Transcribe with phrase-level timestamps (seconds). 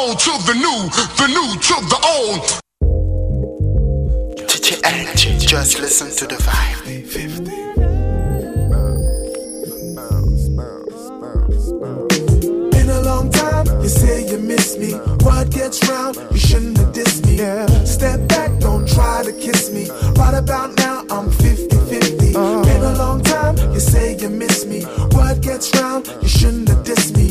[0.00, 0.88] old to the new,
[1.20, 2.60] the new to the old.
[5.38, 7.06] Just listen to the vibe.
[7.06, 7.70] 50.
[13.82, 14.92] You say you miss me.
[15.24, 16.16] What gets round?
[16.30, 17.36] You shouldn't have dissed me.
[17.36, 17.66] Yeah.
[17.84, 19.90] Step back, don't try to kiss me.
[20.16, 22.36] Right about now, I'm 50 50.
[22.36, 22.62] Uh.
[22.62, 23.56] Been a long time.
[23.74, 24.82] You say you miss me.
[25.16, 26.06] What gets round?
[26.22, 27.29] You shouldn't have dissed me.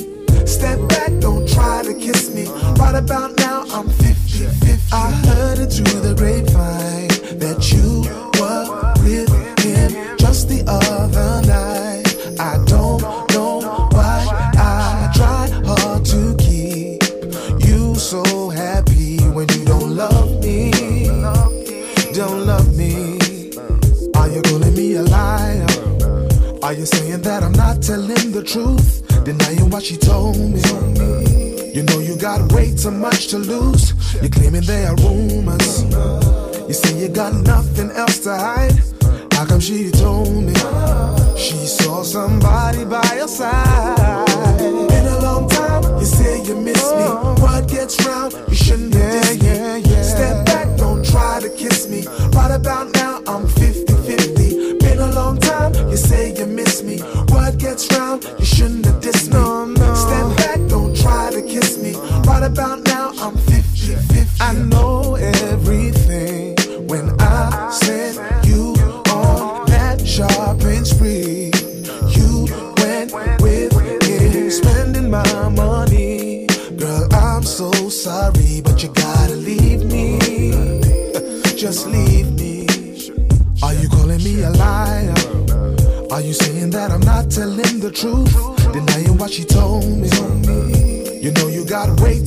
[0.50, 2.48] Step back, don't try to kiss me.
[2.82, 4.82] Right about now, I'm 50 50.
[4.92, 8.02] I heard it through the grapevine that you
[8.40, 8.66] were
[9.06, 9.30] with
[9.64, 12.40] him just the other night.
[12.40, 13.00] I don't
[13.32, 13.60] know
[13.92, 14.26] why
[14.58, 17.04] I try hard to keep
[17.68, 20.72] you so happy when you don't love me.
[22.12, 23.20] Don't love me.
[24.16, 25.68] Are you calling me a liar?
[26.64, 28.89] Are you saying that I'm not telling the truth?
[29.80, 30.60] What she told me.
[31.74, 33.94] You know you got way too much to lose.
[34.16, 35.84] You're claiming there are rumors.
[36.68, 38.78] You say you got nothing else to hide.
[39.32, 40.54] How come she told me
[41.38, 44.58] she saw somebody by your side?
[44.90, 45.82] Been a long time.
[45.98, 47.06] You say you miss me.
[47.42, 48.34] What gets round?
[48.50, 50.04] You shouldn't have dissed me.
[50.04, 52.06] Step back, don't try to kiss me.
[52.36, 54.78] Right about now, I'm 50 50.
[54.80, 55.74] Been a long time.
[55.90, 56.69] You say you miss
[57.82, 59.79] You shouldn't have dissed me.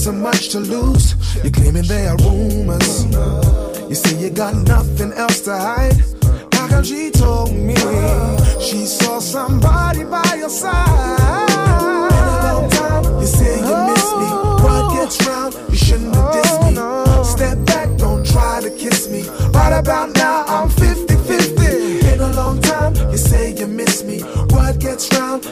[0.02, 1.14] Too much to lose.
[1.44, 3.04] You're claiming there are rumors.
[3.88, 5.94] You say you got nothing else to hide.
[6.54, 7.76] How come she told me
[8.58, 11.48] she saw somebody by your side?
[12.70, 13.04] Time.
[13.20, 14.28] You say you miss me.
[14.64, 15.54] What gets round?
[15.70, 17.24] You shouldn't have dissed me.
[17.24, 19.22] Step back, don't try to kiss me.
[19.50, 22.02] Right about now, I'm 50 50.
[22.02, 22.94] Been a long time.
[23.12, 24.20] You say you miss me.
[24.50, 25.44] What gets round?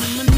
[0.00, 0.33] And my knees,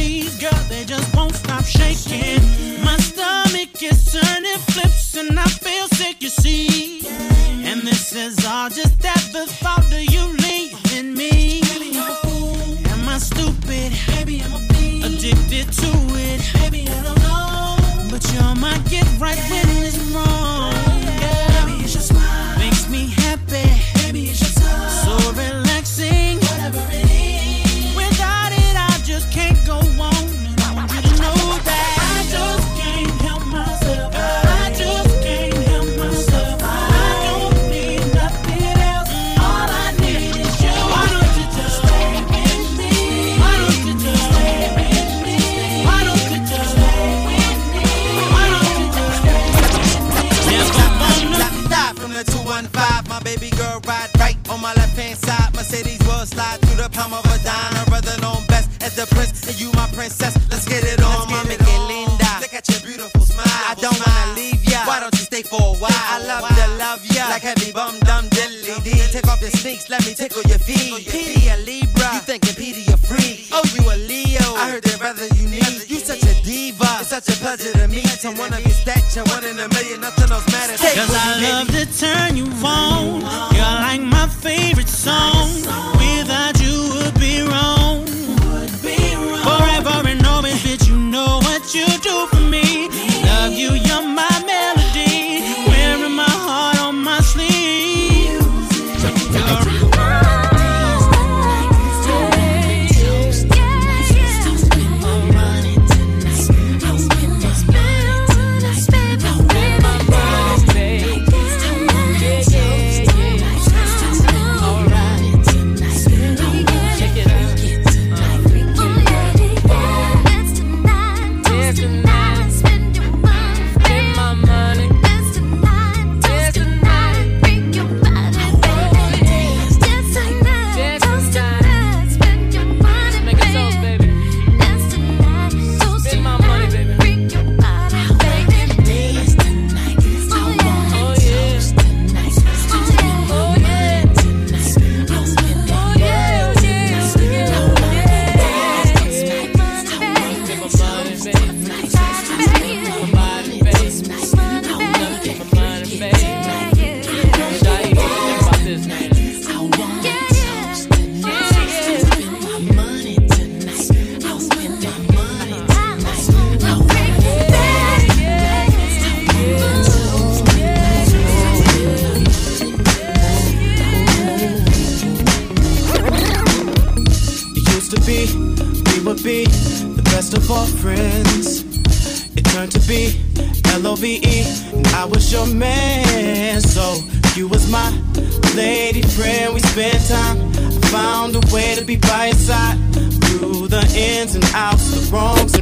[189.76, 190.38] spent time.
[190.56, 195.02] I found a way to be by your side through the ins and outs, the
[195.12, 195.52] wrongs.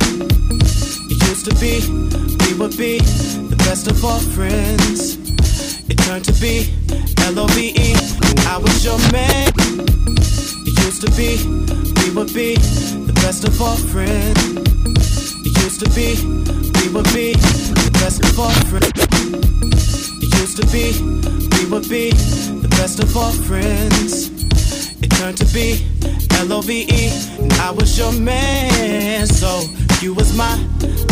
[1.11, 1.83] It used to be,
[2.45, 3.01] we would be
[3.51, 5.19] the best of all friends.
[5.91, 6.71] It turned to be
[7.27, 7.95] L-O-V-E,
[8.47, 9.51] I was your man.
[10.69, 11.43] It used to be,
[11.99, 14.39] we would be the best of all friends.
[15.43, 16.15] It used to be,
[16.79, 17.35] we would be
[17.83, 18.95] the best of all friends.
[20.23, 20.95] It used to be,
[21.59, 22.13] we would be
[22.79, 24.31] best of all friends.
[25.03, 25.87] It turned to be
[26.39, 27.11] L-O-V-E,
[27.41, 29.27] and I was your man.
[29.27, 29.63] So
[30.01, 30.57] you was my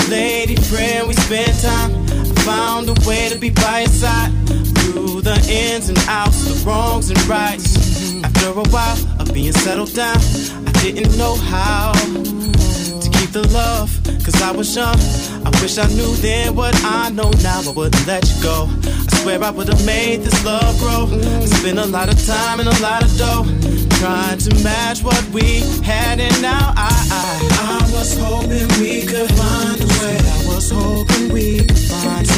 [0.08, 1.08] lady friend.
[1.08, 1.92] We spent time.
[2.10, 4.32] I found a way to be by your side
[4.76, 7.76] through the ins and outs, the wrongs and rights.
[8.24, 10.16] After a while of being settled down,
[10.66, 13.90] I didn't know how to keep the love,
[14.24, 14.98] cause I was young.
[15.62, 18.68] Wish I knew then what I know now, I wouldn't let you go.
[18.84, 21.06] I swear I would've made this love grow.
[21.06, 23.44] I spent a lot of time and a lot of dough
[24.00, 29.30] trying to match what we had, and now I, I, I was hoping we could
[29.38, 30.18] find a way.
[30.18, 32.31] I was hoping we could find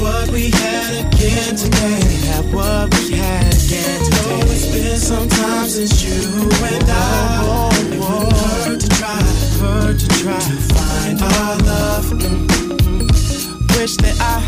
[0.00, 2.00] what we had again today.
[2.28, 4.40] Have what we had again today.
[4.40, 7.40] Though it's been some time since you and I.
[7.42, 8.32] Oh, it wouldn't
[8.66, 9.20] hurt to try,
[9.60, 12.04] hurt to try to find our love.
[12.06, 13.78] Mm-hmm.
[13.78, 14.40] Wish that I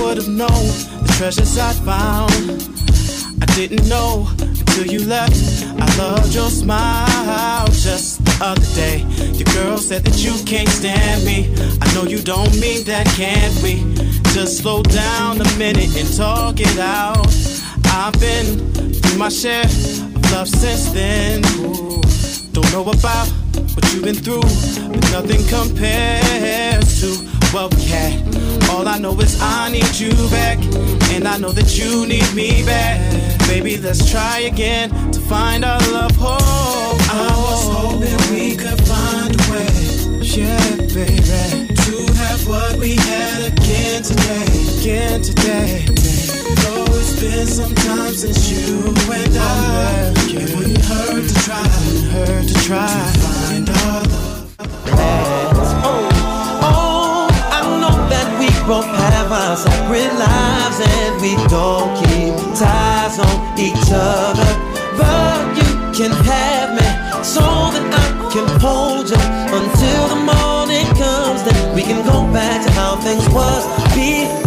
[0.00, 0.66] would have known
[1.02, 2.32] the treasures I found.
[3.42, 5.64] I didn't know until you left.
[5.78, 9.04] I loved your smile just the other day.
[9.32, 11.54] Your girl said that you can't stand me.
[11.80, 13.95] I know you don't mean that, can't we?
[14.36, 17.26] Just slow down a minute and talk it out.
[17.86, 21.40] I've been through my share of love since then.
[22.52, 23.28] Don't know about
[23.72, 27.16] what you've been through, but nothing compares to
[27.50, 28.68] what we had.
[28.68, 30.58] All I know is I need you back,
[31.14, 33.00] and I know that you need me back.
[33.48, 36.12] Baby, let's try again to find our love.
[36.20, 42.96] Oh, I was hoping we could find a way, yeah, baby, to have what we
[42.96, 43.35] had
[44.06, 44.46] today,
[44.78, 45.84] again today.
[46.62, 51.66] Though it's been some time since you and I, it wouldn't hurt to try,
[52.14, 54.02] hurt to try to find our
[54.94, 55.66] love.
[56.62, 63.18] Oh, I know that we both have our separate lives and we don't keep ties
[63.18, 64.50] on each other.
[64.96, 70.55] But you can have me so that I can hold you until the morning
[70.96, 71.42] comes.
[71.44, 74.45] Then we can go back to how things was before.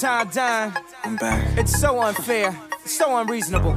[0.00, 0.72] The Vuitton Dime.
[1.04, 1.58] I'm back.
[1.58, 3.74] It's so unfair, it's so unreasonable.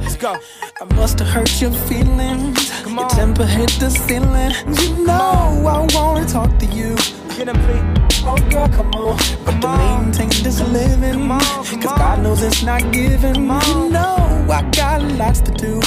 [0.00, 0.36] Let's go.
[0.80, 2.70] I must have hurt your feelings.
[2.82, 4.52] Come Your temper hit the ceiling.
[4.80, 6.96] You know I wanna talk to you.
[7.36, 8.22] Get him, please.
[8.24, 9.16] Oh girl, come on.
[9.44, 10.04] But to on.
[10.04, 11.12] maintain this living.
[11.12, 11.98] Come on, come Cause on.
[11.98, 13.50] God knows it's not giving.
[13.50, 13.62] on.
[13.66, 15.80] You know I got lots to do.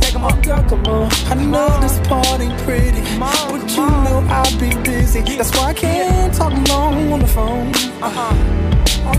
[0.00, 1.10] Take him Oh girl, come on.
[1.26, 1.80] I know on.
[1.80, 3.00] this part ain't pretty.
[3.22, 5.20] on, come you know I'll be busy.
[5.36, 7.70] That's why I can't talk long on the phone.
[8.02, 8.34] Uh-huh.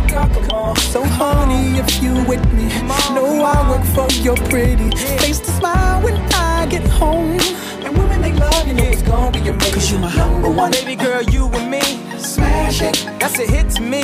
[0.07, 0.75] Girl, come on.
[0.77, 2.67] So honey, if you with me,
[3.15, 4.89] know I work for your pretty
[5.21, 7.39] face to smile when I get home.
[7.85, 9.73] And women they love you know it's gonna be amazing.
[9.73, 11.81] Cause you my number one Baby girl, you and me.
[12.17, 14.01] smash it That's a hit to me.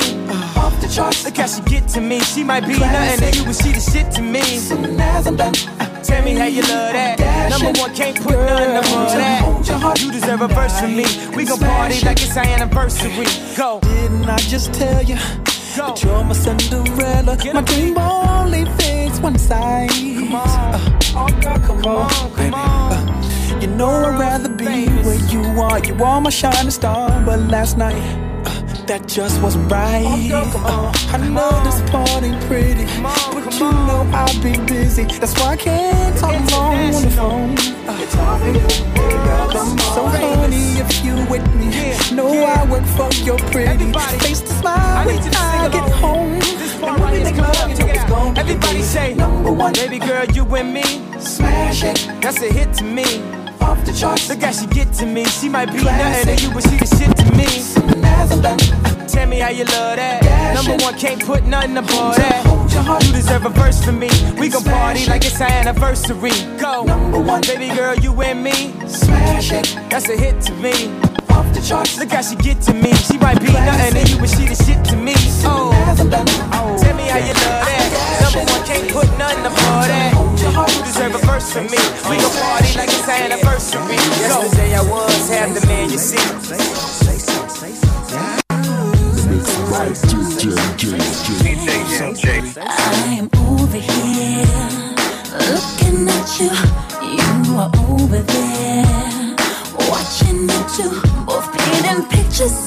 [0.56, 1.24] off the charts.
[1.24, 2.20] Look how she get to me.
[2.20, 4.42] She might be nothing to you, but she the shit to me.
[4.42, 5.54] Soon as I'm done,
[6.14, 7.50] Tell me how you love that.
[7.50, 10.00] Number one, can't put none of that.
[10.00, 11.06] You deserve a verse from me.
[11.34, 13.26] We gon' party like it's our anniversary.
[13.56, 13.80] Go.
[13.80, 15.16] didn't I just tell you?
[15.16, 17.36] That you're my Cinderella.
[17.52, 19.90] My dream only fits one size.
[19.90, 22.52] Come on, uh, oh girl, come on, baby.
[22.54, 25.84] Uh, you know I'd rather be where you are.
[25.84, 28.23] You are my shining star, but last night
[28.86, 30.30] that just wasn't right.
[30.32, 35.04] Uh, I know this part ain't pretty, but you know I've been busy.
[35.04, 37.56] That's why I can't talk long on the phone.
[37.88, 38.06] Uh,
[39.94, 41.70] so honey, if you with me,
[42.14, 46.40] know I work for your pretty face to smile when I get home.
[46.80, 50.44] When we make love, you know it's gonna Everybody say, number one, baby girl, you
[50.56, 50.82] and me.
[51.20, 53.33] Smash it, That's a hit to me.
[53.64, 54.28] Off the charts.
[54.28, 55.24] Look how she get to me.
[55.24, 56.26] She might be Classic.
[56.26, 57.48] nothing to you, but she the shit to me.
[59.08, 60.22] Tell me how you love that.
[60.22, 62.44] Dash Number one, can't put nothing above that.
[62.46, 63.04] hold your heart.
[63.06, 64.08] You deserve a verse from me.
[64.38, 66.32] We gon' party like it's our anniversary.
[66.58, 67.40] Go, Number one.
[67.42, 68.72] baby girl, you and me.
[68.88, 70.90] Smash it, That's a hit to me.
[71.30, 71.98] off the charts.
[71.98, 72.92] Look how she get to me.
[72.94, 75.14] She might be nothing to you, but she the shit to me.
[75.46, 75.70] Oh,
[76.52, 76.78] oh.
[76.82, 78.20] Tell me how you love that.
[78.22, 80.13] Number one, can't put nothing above that.
[80.44, 81.78] You deserve a verse from me.
[82.08, 83.96] We gon' party like it's our anniversary.
[83.96, 86.18] Yesterday I was half the man you see.
[92.60, 94.44] I am over here
[95.48, 96.52] looking at you.
[97.16, 99.36] You are over there
[99.88, 100.92] watching the two,
[101.24, 102.66] both painting pictures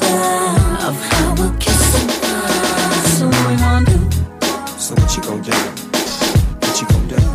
[0.81, 1.77] of how we'll kiss?
[4.77, 5.51] So what you gonna do?
[6.59, 7.26] What you gonna do?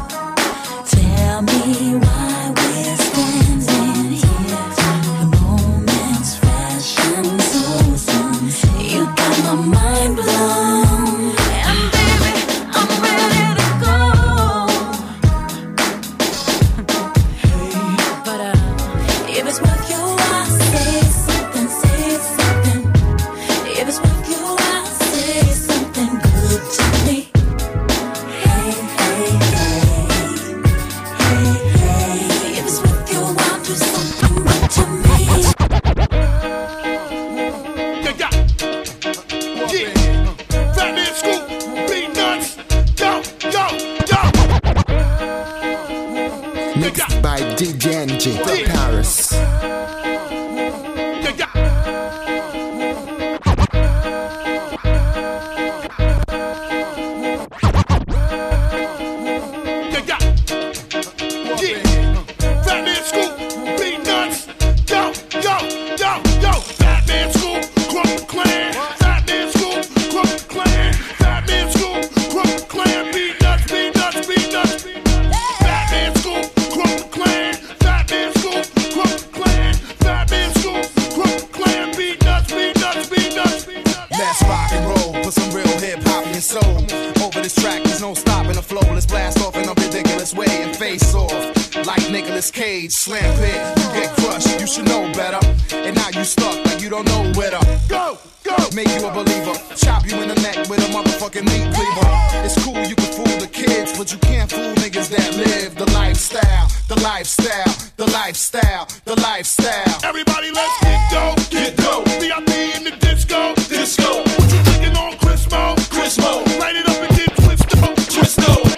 [92.93, 95.41] Slam pit, you get crushed, you should know better.
[95.73, 98.55] And now you stuck like you don't know where to Go, go.
[98.75, 99.57] make you a believer.
[99.77, 102.09] Chop you in the neck with a motherfucking meat cleaver.
[102.45, 105.91] It's cool, you can fool the kids, but you can't fool niggas that live the
[105.93, 109.99] lifestyle, the lifestyle, the lifestyle, the lifestyle.
[110.05, 112.05] Everybody, let's get dope, get dope.
[112.21, 114.21] VIP in the disco, disco.
[114.21, 115.77] What you thinking on Chrismo?
[115.89, 116.61] Chrismo.
[116.61, 118.72] Light it up and get twisto, twisto.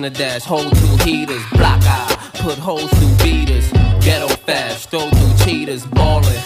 [0.00, 5.10] In a dash, hold two heaters, block eye, put holes through beaters, ghetto fast, throw
[5.10, 6.42] through cheaters, ballin'.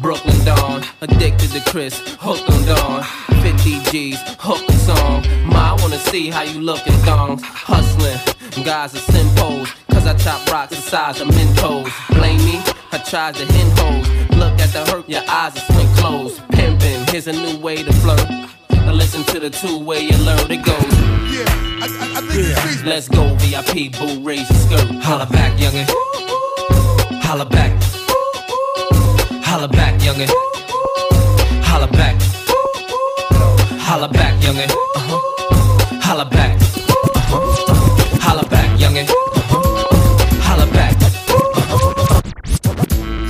[0.00, 3.02] Brooklyn Dawn, addicted to Chris, hooked on Dawn.
[3.42, 5.26] 50 G's, hooked the song.
[5.46, 7.42] Ma, I wanna see how you lookin' thongs.
[7.44, 8.18] Hustling,
[8.64, 11.90] guys are simpos, cause I chop rocks the size of Mentos.
[12.16, 12.62] Blame me,
[12.92, 14.08] I tried to hen hoes.
[14.38, 16.40] Look at the hurt, your eyes are swing closed.
[16.48, 18.26] Pimpin', here's a new way to flirt.
[18.70, 21.15] Now listen to the two-way alert, it goes.
[21.36, 21.44] Yeah,
[21.82, 25.02] I, I, I think this beat's Let's go, VIP, boo, raise your skirt.
[25.02, 25.86] Holla back, youngin'.
[27.22, 27.72] Holla back.
[29.44, 30.30] Holla back, youngin'.
[31.62, 32.16] Holla back.
[33.82, 34.70] Holla back, youngin'.
[34.70, 35.20] Uh-huh.
[36.00, 36.56] Holla back.
[36.62, 38.18] Uh-huh.
[38.20, 39.06] Holla back, youngin'.
[39.08, 40.40] Uh-huh.
[40.40, 40.94] Holla back.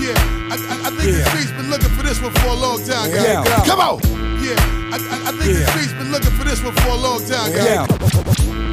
[0.01, 0.15] Yeah,
[0.53, 3.11] I, I, I think this beat's been looking for this one for a long time,
[3.11, 3.25] guys.
[3.25, 3.65] Yeah.
[3.65, 4.26] Come on.
[4.47, 4.55] Yeah,
[4.95, 7.51] I, I, I think this beat's been looking for this one for a long time,
[7.51, 7.67] guys.
[7.67, 7.83] Yeah.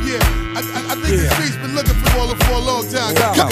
[0.05, 0.21] Yeah,
[0.53, 3.33] I, I, I think this beat's been looking for, for a long time, guys.
[3.33, 3.49] Can,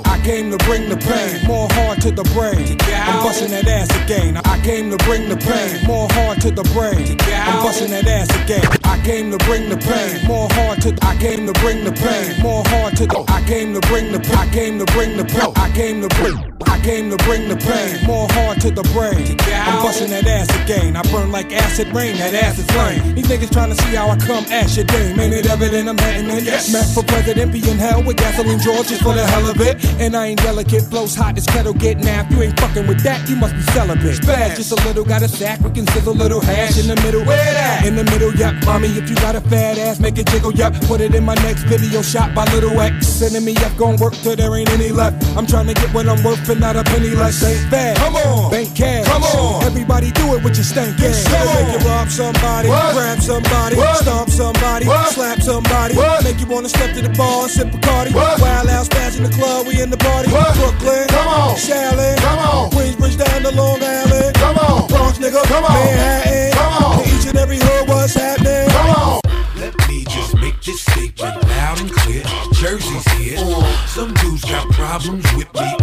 [0.00, 2.78] I came to bring the pain, more hard to the brain.
[2.88, 4.38] I'm busting that ass again.
[4.38, 7.18] I came to bring the pain, more hard to the brain.
[7.28, 8.64] I'm busting that ass again.
[8.84, 10.96] I came to bring the pain, more hard to.
[11.02, 13.24] I came to bring the pain, more hard to the.
[13.28, 14.20] I came to bring the.
[14.38, 15.52] I came to bring the.
[15.56, 16.52] I came to bring.
[16.64, 19.36] I came to bring the pain, more hard to the brain.
[19.52, 20.96] I'm busting that ass again.
[20.96, 23.14] I burn like acid rain, that ass is flame.
[23.14, 25.18] These niggas trying to see how I come ash your dame.
[25.18, 26.44] Ain't it evident I'm heading in?
[26.44, 26.72] Yes.
[26.72, 29.81] Meth for president, be in hell with gasoline Georges for the hell of it.
[29.98, 32.32] And I ain't delicate, blows hot as kettle get napped.
[32.32, 34.20] You ain't fucking with that, you must be celibate.
[34.26, 36.96] Bad, just a little, got a sack, we can sizzle a little hash in the
[37.02, 37.24] middle.
[37.24, 37.84] Where that?
[37.86, 38.54] In the middle, yup.
[38.64, 40.74] Mommy, if you got a fat ass, make it jiggle, yup.
[40.86, 43.06] Put it in my next video shot by Little X.
[43.06, 45.24] Sending me up, gon' work till there ain't any left.
[45.36, 47.42] I'm trying to get what I'm worth and not a penny less.
[47.42, 47.96] Ain't bad.
[47.96, 49.06] Come on, bank cash.
[49.06, 51.26] Come on, everybody do it with your stank ass.
[51.28, 51.46] Come.
[51.52, 52.94] Make you rob somebody, What?
[52.94, 53.96] grab somebody, What?
[53.98, 55.08] stomp somebody, What?
[55.12, 56.24] slap somebody, What?
[56.24, 58.12] make you wanna step to the bar and sip Bacardi.
[58.14, 58.40] What?
[58.40, 60.30] Wild out, spaz in the club, we in the party.
[60.30, 60.54] What?
[60.54, 61.56] Brooklyn, Come on.
[61.56, 62.70] Shaolin, Come on.
[62.70, 64.34] Queensbridge down to Long Island.
[64.34, 64.88] Come on.
[64.88, 65.72] Bronx nigga, Come on.
[65.72, 66.52] Manhattan.
[66.52, 67.02] Come on.
[67.02, 68.68] To each and every hood, what's happening?
[68.70, 69.20] Come on.
[69.56, 72.22] Let me just make this statement loud and clear.
[72.52, 73.38] Jersey's here.
[73.86, 75.81] Some dudes got problems with me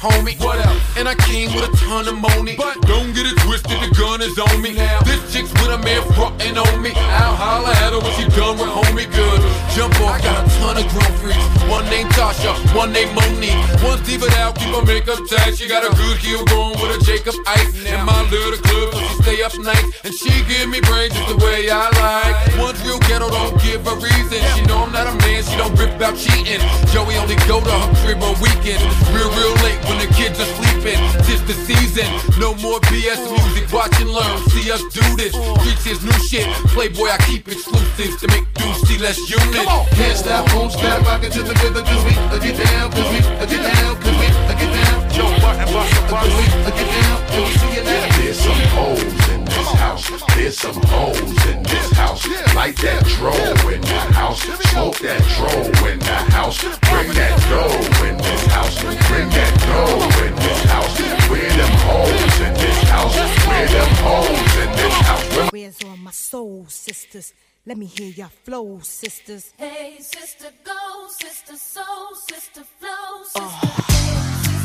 [0.00, 0.34] homie.
[0.40, 0.89] What up?
[1.00, 2.60] And I came with a ton of money.
[2.60, 4.76] But don't get it twisted, the gun is on me.
[4.76, 6.92] Now, this chick's with a man frontin' on me.
[6.92, 9.40] I'll holler at her when she done with homie good.
[9.72, 11.40] Jump off, I got a ton of grown freaks.
[11.72, 13.56] One named Tasha, one named Monique.
[13.80, 15.56] One's diva out, keep her makeup tight.
[15.56, 17.72] She got a good heel going with a Jacob Ice.
[17.80, 19.84] In my little club, so she stay up night.
[20.04, 22.36] And she give me brains just the way I like.
[22.60, 24.36] One's real ghetto, don't give a reason.
[24.52, 26.60] She know I'm not a man, she don't rip out cheating.
[26.92, 28.84] Joey only go to her crib on weekends.
[29.16, 30.89] Real, real late when the kids are sleeping.
[31.26, 32.08] Tis the season,
[32.40, 33.72] no more BS music.
[33.72, 35.34] Watch and learn, see us do this.
[35.34, 36.46] Streets is new shit.
[36.74, 39.66] Playboy, I keep exclusives to make dudes see less units.
[39.94, 43.10] Can't stop, won't stop, rock it to the rhythm, cause we uh, get down, cause
[43.12, 45.10] we uh, get down, cause we uh, get down.
[45.10, 48.16] Joe Budden, Budden, Budden, we uh, get down, till we see you now.
[48.18, 50.04] There's some hoes in this house.
[50.34, 52.26] There's some hoes in this house.
[52.54, 53.34] Light that dro
[53.70, 54.40] in the house.
[54.70, 55.52] Smoke that dro
[55.90, 56.58] in the house.
[56.62, 58.76] Bring that dough in this house.
[59.08, 60.94] Bring that dough in this house.
[61.30, 63.16] Where them hoes in this house?
[63.46, 65.50] Where them hoes in this house?
[65.52, 67.34] Where's all my soul sisters?
[67.66, 69.52] Let me hear your flow, sisters.
[69.58, 73.40] Hey, sister, go, sister, soul, sister, flow, sister.
[73.42, 73.90] Ah.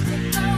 [0.08, 0.55] He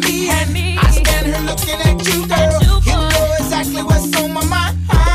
[0.00, 0.28] me.
[0.28, 2.82] and I stand here looking at you, girl.
[2.84, 5.05] You know exactly what's on my mind.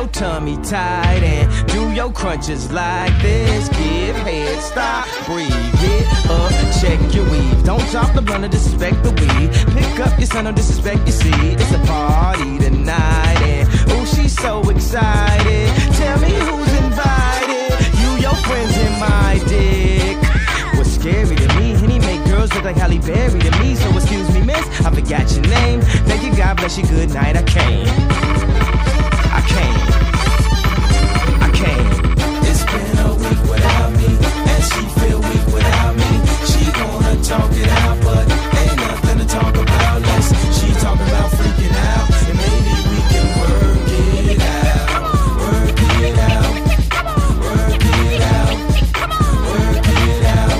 [0.00, 3.68] Your tummy tight and do your crunches like this.
[3.68, 7.64] Give head, stop, breathe, get up, check your weave.
[7.64, 9.50] Don't drop the blunt or disrespect the weed.
[9.76, 11.60] Pick up your son or disrespect your seed.
[11.60, 15.68] It's a party tonight and oh, she's so excited.
[16.00, 17.70] Tell me who's invited.
[18.00, 20.16] You, your friends, and my dick.
[20.76, 23.74] What's scary to me, Henny make girls look like Halle Berry to me.
[23.74, 25.82] So excuse me, miss, I forgot your name.
[26.08, 27.36] Thank you, God bless you, good night.
[27.36, 28.79] I came.
[37.30, 38.26] Talk it out, but
[38.58, 40.02] ain't nothing to talk about.
[40.02, 44.90] Let's she talking about freaking out, and maybe we can work it out,
[45.38, 46.50] work it out,
[47.38, 48.50] work it out,
[49.46, 50.58] work it out,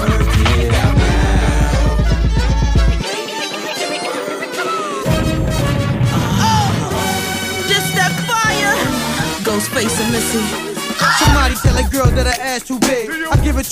[0.00, 1.44] work it out now.
[6.40, 6.68] Oh,
[7.68, 8.74] Just that fire.
[9.44, 10.40] Ghostface and Missy.
[11.20, 12.95] Somebody tell that girl that her ass too big.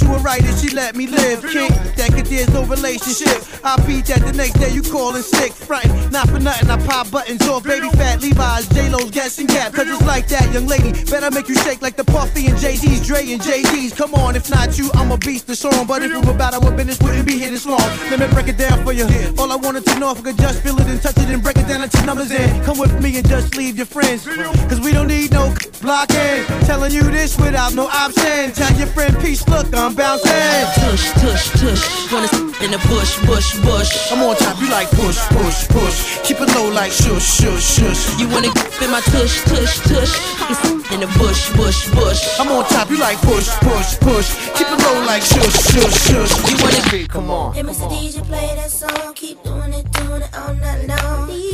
[0.00, 1.42] Give it right and she let me live.
[1.42, 3.42] King, that could there's no relationship.
[3.64, 5.52] I beat that the next day you callin' sick.
[5.52, 9.72] Fright, not for nothing, I pop buttons off baby fat Levi's, J-Lo's guessing gap.
[9.72, 10.92] Cause it's like that, young lady.
[11.10, 13.94] Better make you shake like the Puffy and JD's, Dre and JD's.
[13.94, 15.86] Come on, if not you, I'm a beast the song.
[15.86, 17.80] But if it were about our business, wouldn't be here this long.
[18.10, 19.06] Let me break it down for you.
[19.38, 21.42] All I wanted to know if I could just feel it and touch it and
[21.42, 22.62] break it down into numbers in.
[22.64, 24.24] Come with me and just leave your friends.
[24.24, 25.54] Cause we don't need no
[25.84, 26.44] blocking.
[26.64, 28.50] Telling you this without no option.
[28.56, 30.64] Tell your friend peace, look, I'm bouncing.
[30.80, 31.84] Tush, tush, tush.
[32.10, 33.90] Wanna s- in the bush, bush, bush.
[34.10, 35.96] I'm on top, you like push, push, push.
[36.24, 38.02] Keep it low like shush, shush, shush.
[38.18, 40.12] You wanna get in my tush, tush, tush.
[40.48, 40.56] You
[40.94, 42.20] in the bush, bush, bush.
[42.40, 44.28] I'm on top, you like push, push, push.
[44.56, 46.32] Keep it low like shush, shush, shush.
[46.50, 47.54] You wanna Come on.
[47.54, 47.86] Hey, Mr.
[47.90, 51.53] DJ, play that song, keep doing it, doing it all night long.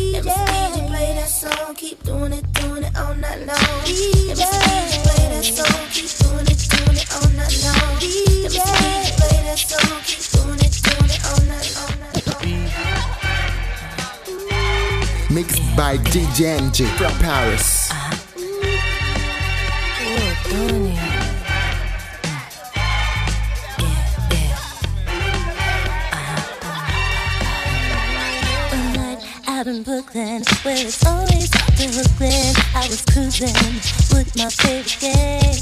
[15.91, 17.91] By DJ MJ from Paris.
[29.67, 32.55] In Brooklyn, where it's always Brooklyn.
[32.75, 33.53] I was cruising
[34.15, 35.59] with my favorite gang.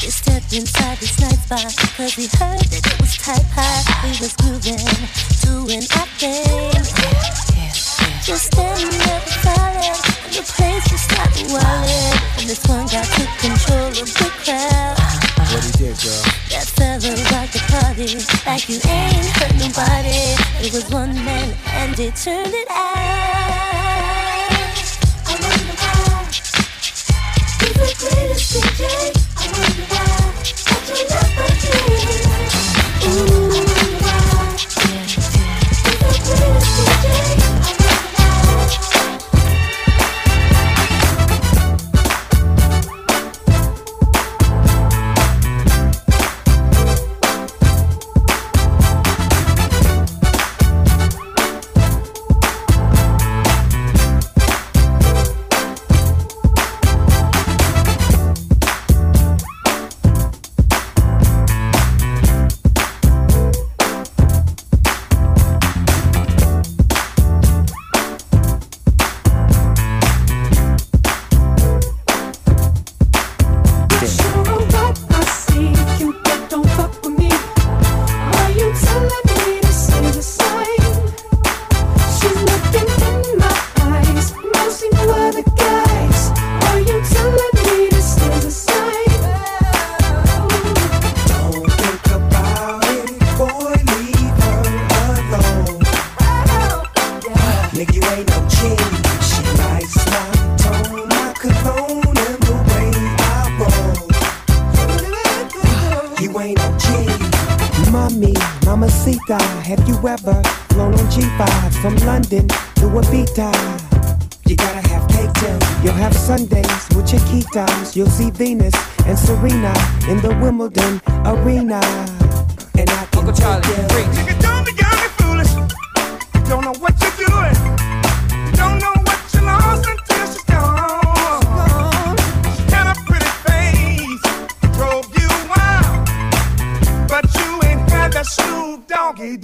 [0.00, 3.84] We stepped inside this night spot, cause we heard that it was type high.
[4.04, 4.80] We was grooving,
[5.44, 6.45] doing our thing.
[8.76, 10.84] Standing there silent, and the place.
[12.36, 12.86] And this one
[13.40, 14.98] control of the crowd.
[15.48, 16.24] What he did, girl?
[16.52, 16.66] That
[17.32, 20.36] rocked the party like you ain't hurt nobody.
[20.60, 22.76] It was one man and turned it out.
[25.24, 29.15] I wonder why he's the greatest DJ.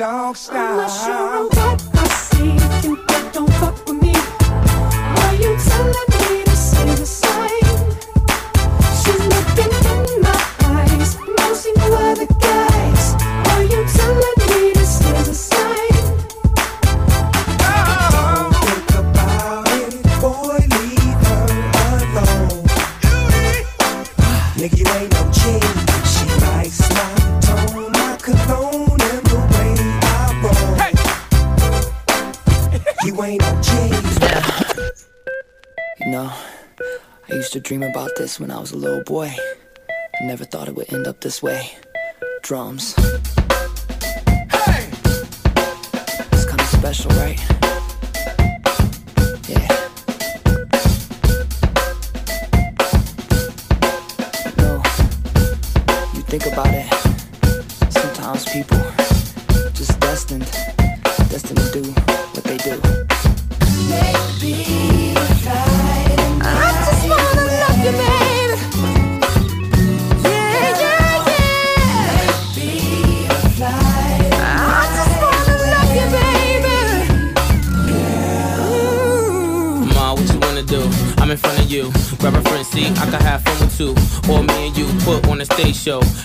[0.02, 0.58] dog style.
[0.58, 1.91] I'm not sure I'm
[37.72, 39.34] dream about this when I was a little boy.
[40.20, 41.70] I never thought it would end up this way.
[42.42, 42.94] Drums.
[44.50, 44.90] Hey!
[46.32, 47.51] It's kinda special, right?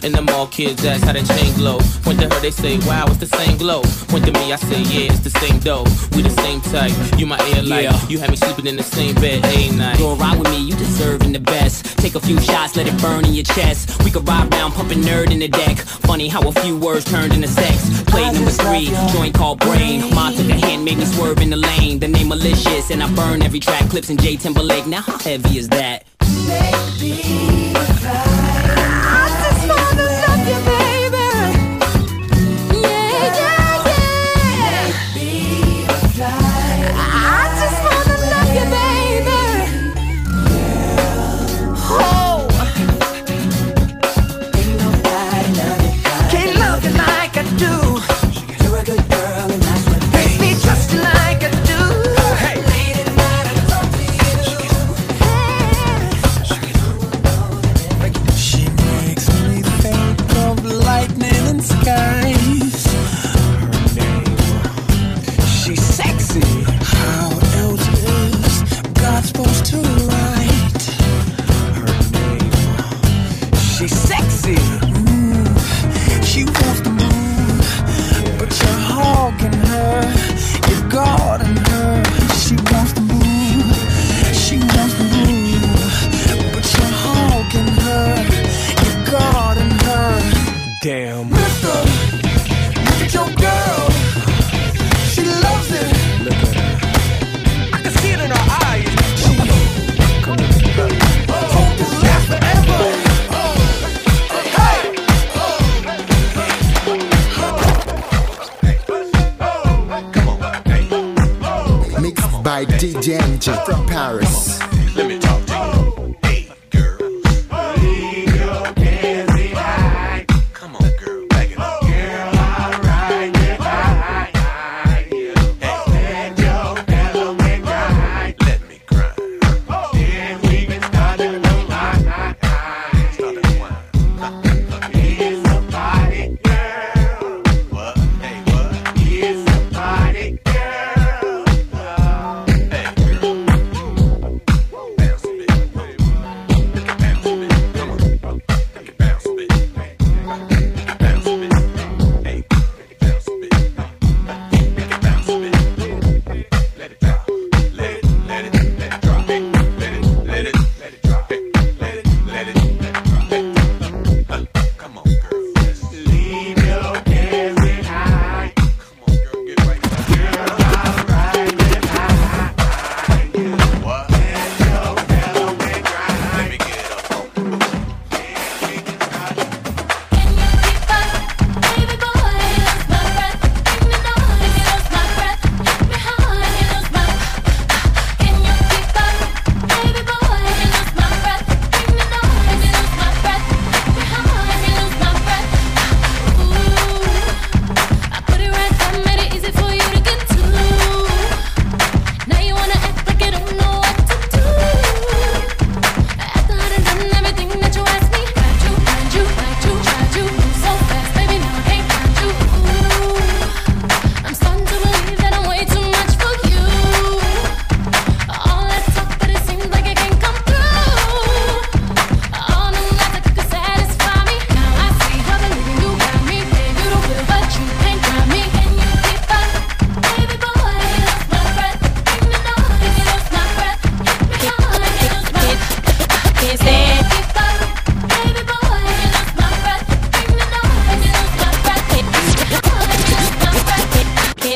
[0.07, 1.79] And them all kids ask how the chain glow.
[2.01, 3.81] Point to her, they say, wow, it's the same glow.
[4.07, 5.83] Point to me, I say, yeah, it's the same dough.
[6.15, 6.93] We the same type.
[7.19, 7.83] You my air light.
[7.83, 8.07] Yeah.
[8.07, 9.97] You have me sleeping in the same bed a night.
[9.97, 11.97] Go ride with me, you deserving the best.
[11.97, 14.01] Take a few shots, let it burn in your chest.
[14.05, 15.77] We could ride round, pumping N.E.R.D in the deck.
[15.77, 18.01] Funny how a few words turned into sex.
[18.03, 19.99] Play number three, joint called brain.
[20.15, 21.99] Ma took a hand, made me swerve in the lane.
[21.99, 23.89] The name malicious, and I burn every track.
[23.89, 24.87] Clipse in J Timberlake.
[24.87, 26.05] Now how heavy is that?
[26.47, 27.66] Maybe.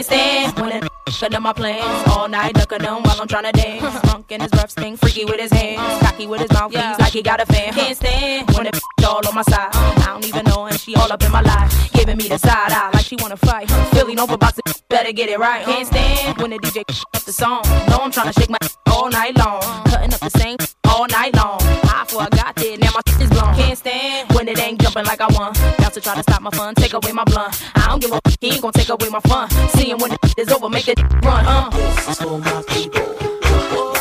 [0.01, 3.43] can't stand when it shut up my plans all night, ducking them while I'm trying
[3.43, 3.99] to dance.
[4.09, 6.95] Funk in his rough sting, freaky with his hands, cocky with his mouth, yeah.
[6.99, 7.73] like he got a fan.
[7.73, 9.69] Can't stand when it all on my side.
[9.73, 12.71] I don't even know, and she all up in my life, giving me the side
[12.71, 13.69] eye like she wanna fight.
[13.93, 14.59] Philly, no box,
[14.89, 15.65] better get it right.
[15.65, 16.81] Can't stand when the DJ
[17.13, 17.61] up the song.
[17.89, 21.35] No, I'm trying to shake my all night long, cutting up the same all night
[21.35, 21.59] long.
[21.61, 23.55] I forgot that now my is blown.
[23.55, 25.53] Can't stand when it ain't jumping like I won.
[25.77, 27.61] Bouncer try to stop my fun, take away my blunt.
[27.75, 29.49] I don't give a f- he ain't gonna take away my fun.
[29.75, 31.45] See him when the is over, make it run.
[31.45, 31.69] huh?
[31.71, 33.15] This is for my people,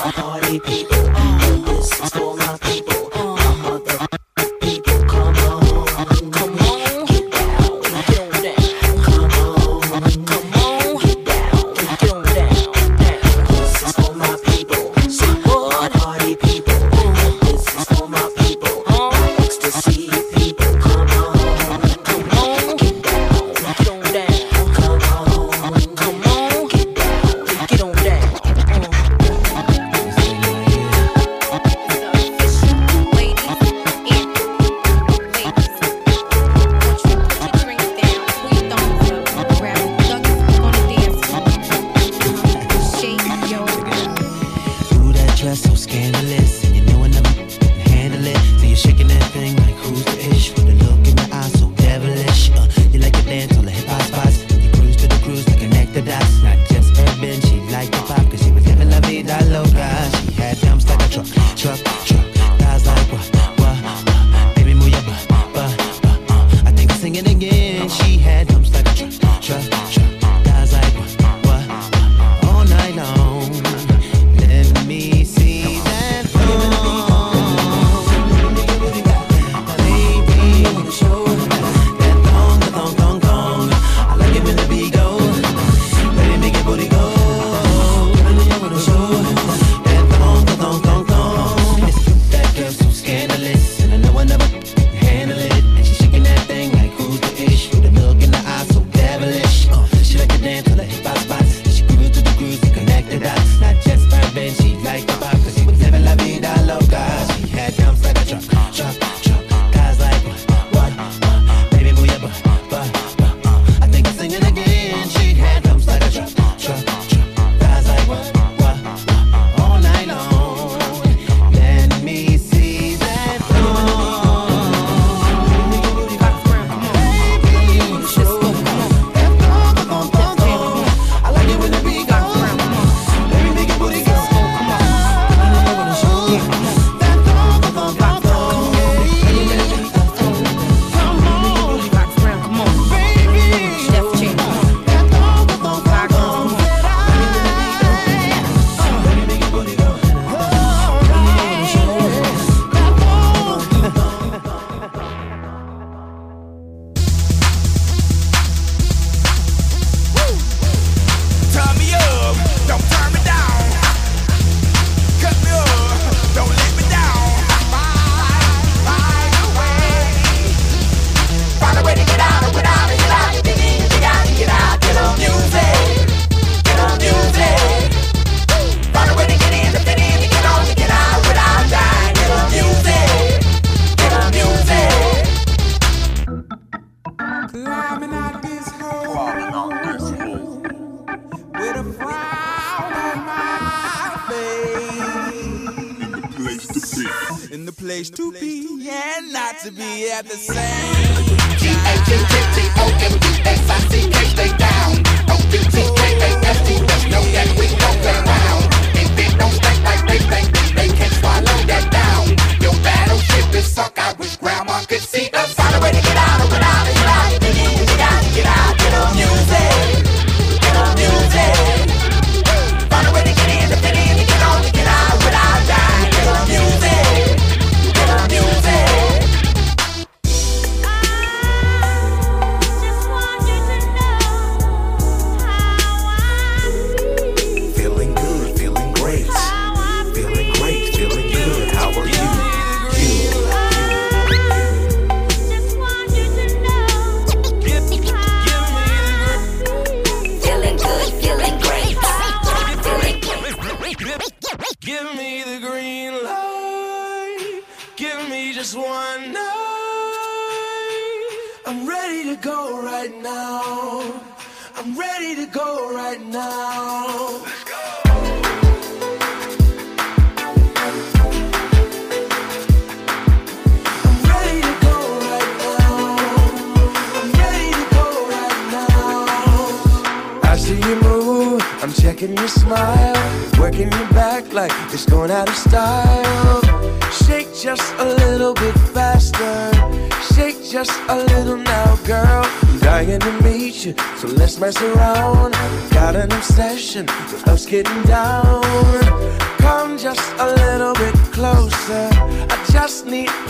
[0.05, 1.30] my party people.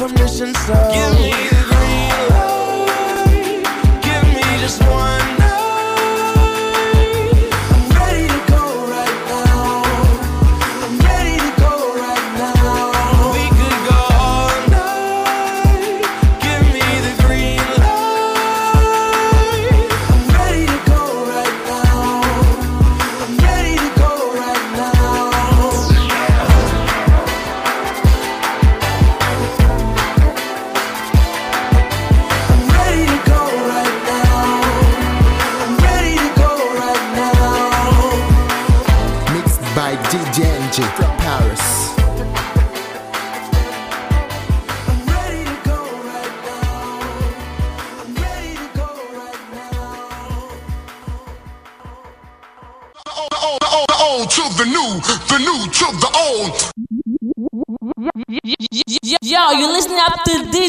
[0.00, 4.00] permission, so give me the green light.
[4.02, 5.09] Give me just one.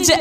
[0.03, 0.15] to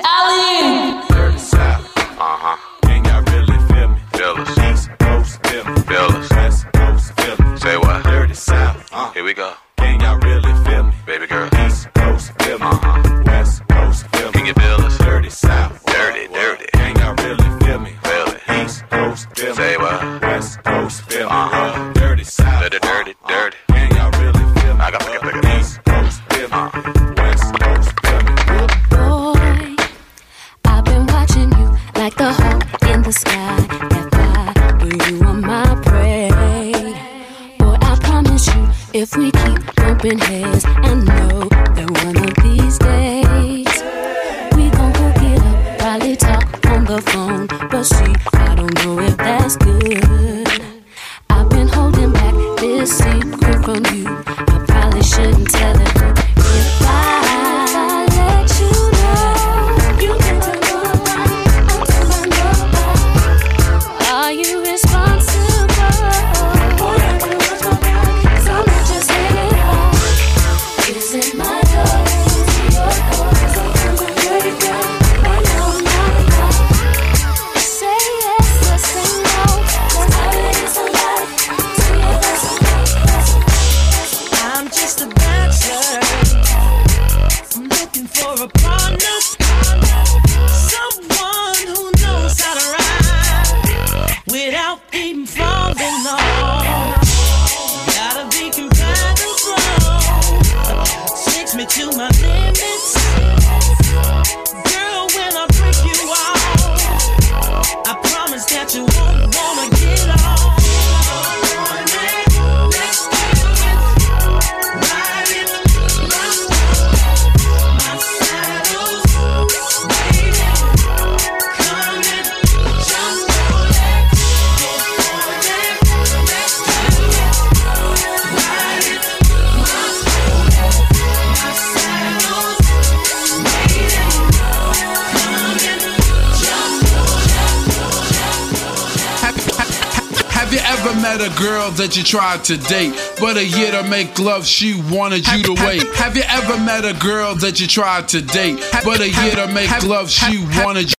[141.60, 145.42] girl that you tried to date, but a year to make love, she wanted you
[145.42, 145.82] to wait.
[145.94, 149.46] Have you ever met a girl that you tried to date, but a year to
[149.52, 150.94] make love, she wanted you?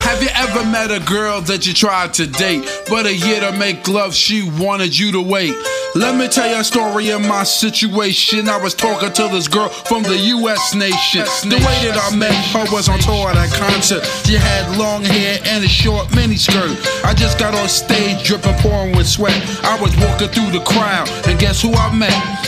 [0.00, 3.52] Have you ever met a girl that you tried to date, but a year to
[3.58, 5.54] make love, she wanted you to wait?
[5.94, 8.48] Let me tell you a story of my situation.
[8.48, 11.24] I was talking to this girl from the US nation.
[11.48, 14.04] The way that I met her was on tour at a concert.
[14.26, 16.76] She had long hair and a short miniskirt.
[17.04, 19.40] I just got on stage dripping pouring with sweat.
[19.64, 22.47] I was walking through the crowd, and guess who I met?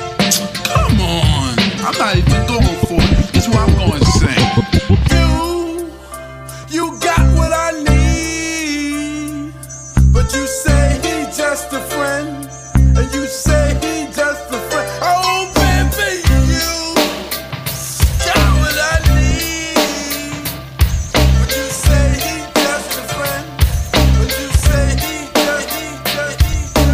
[0.73, 1.55] Come on.
[1.85, 3.35] I'm not even going for it.
[3.35, 4.47] Is what I'm going to sing.
[6.69, 9.53] You got what I need,
[10.13, 12.47] but you say he just a friend,
[12.97, 14.87] and you say he just a friend.
[15.01, 16.21] Oh, baby,
[16.53, 16.69] you
[18.25, 20.45] got what I need,
[21.39, 22.07] but you say
[22.55, 23.45] just a friend,
[23.91, 24.85] but you say
[25.35, 25.69] just.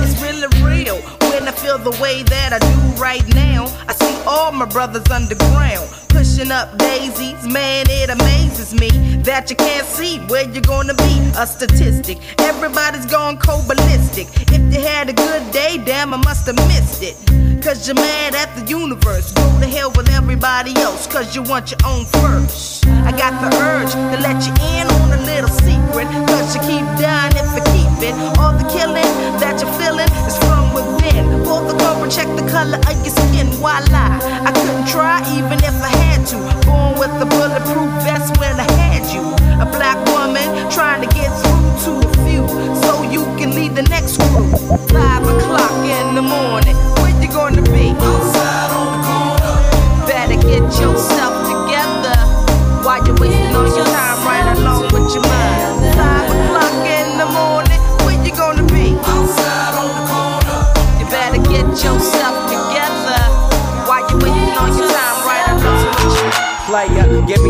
[0.02, 0.98] It's really real
[1.30, 3.66] when I feel the way that I do right now.
[3.88, 7.46] I see all my brothers underground pushing up daisies.
[7.48, 8.90] Man, it amazes me
[9.24, 11.32] that you can't see where you're gonna be.
[11.38, 14.28] A statistic, everybody's gone cold ballistic.
[14.52, 17.47] If you had a good day, damn, I must have missed it.
[17.68, 19.34] Cause you're mad at the universe.
[19.34, 22.88] Go to hell with everybody else, cause you want your own first.
[23.04, 26.08] I got the urge to let you in on a little secret.
[26.32, 28.16] Cause you keep dying if you keep it.
[28.40, 29.12] All the killing
[29.44, 31.44] that you're feeling is from within.
[31.44, 33.52] Pull the cover, check the color of your skin.
[33.60, 34.16] Why lie?
[34.48, 36.40] I couldn't try even if I had to.
[36.64, 39.28] Born with a bulletproof vest when I had you.
[39.60, 42.48] A black woman trying to get through to a few.
[42.88, 44.48] So you can lead the next crew.
[44.88, 46.97] Five o'clock in the morning.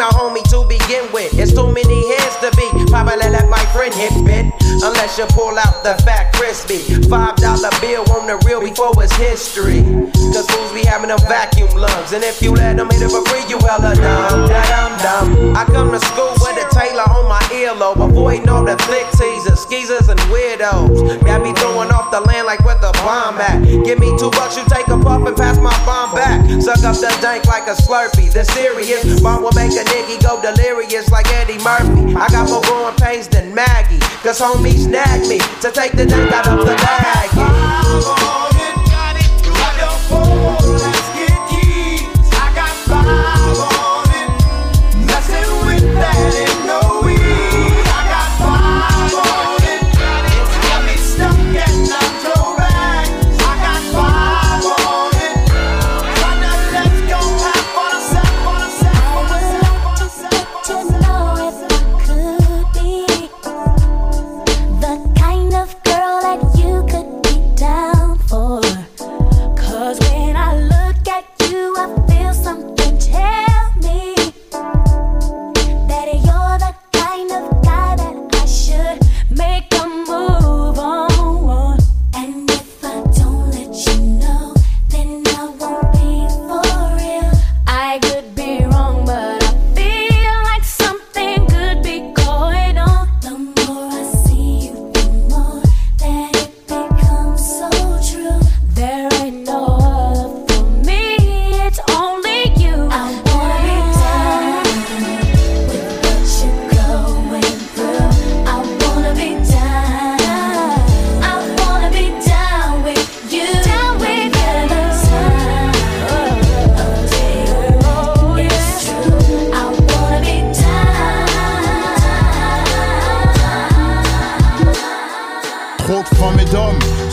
[0.00, 1.28] my homie to begin with.
[1.36, 2.64] It's too many heads to be.
[2.88, 4.48] Probably let my friend hit bit.
[4.80, 6.80] Unless you pull out the fat crispy.
[7.04, 9.84] Five dollar bill on the real before it's history.
[10.32, 12.16] Cause fools be having them vacuum lungs.
[12.16, 14.48] And if you let them hit it for free, you hella dumb.
[14.48, 15.56] Da dum dum.
[15.56, 18.00] I come to school with a Taylor on my earlobe.
[18.00, 21.20] Avoiding all the flick teasers, skeezers, and weirdos.
[21.28, 23.60] That be throwing off the land like where the bomb at.
[23.84, 26.40] Give me two bucks, you take a puff and pass my bomb back.
[26.62, 28.32] Suck up the dank like a slurpee.
[28.32, 32.14] The serious bomb will make a nigga go delirious like Eddie Murphy.
[32.14, 33.98] I got more growing pains than Maggie.
[34.22, 38.49] Cause homies nag me to take the dank out of the bag.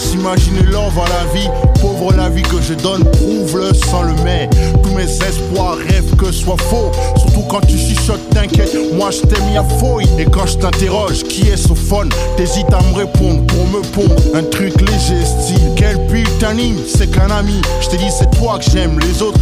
[0.07, 1.49] S'imaginer l'envers à la vie.
[1.81, 4.49] Pauvre la vie que je donne, prouve-le sans le mais.
[4.83, 6.91] Tous mes espoirs rêvent que soit faux.
[7.17, 10.07] Surtout quand tu chuchotes, t'inquiète, moi je t'ai mis à fouille.
[10.17, 12.09] Et quand je t'interroge, qui est ce phone?
[12.35, 14.15] T'hésites à me répondre pour me pondre.
[14.33, 16.55] Un truc léger, style, quel putain
[16.87, 17.61] c'est qu'un ami.
[17.81, 19.39] Je t'ai dit, c'est toi que j'aime, les autres.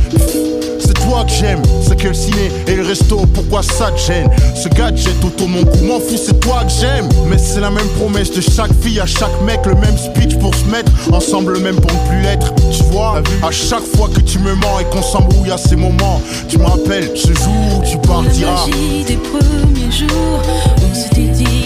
[0.86, 4.30] C'est toi que j'aime, c'est que le ciné et le resto, pourquoi ça te gêne?
[4.56, 7.10] Ce gadget autour mon cou, m'en fous, c'est toi que j'aime.
[7.28, 10.54] Mais c'est la même promesse de chaque fille à chaque mec, le même speech pour
[10.54, 14.20] se mettre ensemble, le même pour ne plus l'être Tu vois, à chaque fois que
[14.20, 17.84] tu me mens et qu'on s'embrouille à ces moments Tu me rappelles ce jour où
[17.84, 18.66] tu partiras.
[18.66, 20.42] Des jours,
[20.78, 21.65] on s'était dit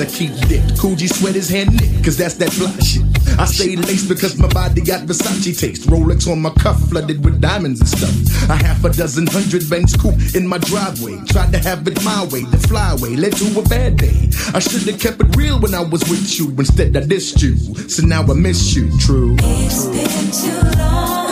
[0.00, 0.62] I keep dick.
[0.80, 3.04] Coogi sweat his hand nick, cause that's that fly shit.
[3.38, 5.88] I stay laced because my body got Versace taste.
[5.88, 8.50] Rolex on my cuff, flooded with diamonds and stuff.
[8.50, 11.18] A half a dozen hundred Benz coupe in my driveway.
[11.26, 14.30] Tried to have it my way, the flyway led to a bad day.
[14.52, 16.50] I should've kept it real when I was with you.
[16.58, 17.56] Instead, I dissed you.
[17.88, 19.36] So now I miss you, true.
[19.40, 21.23] It's been too long.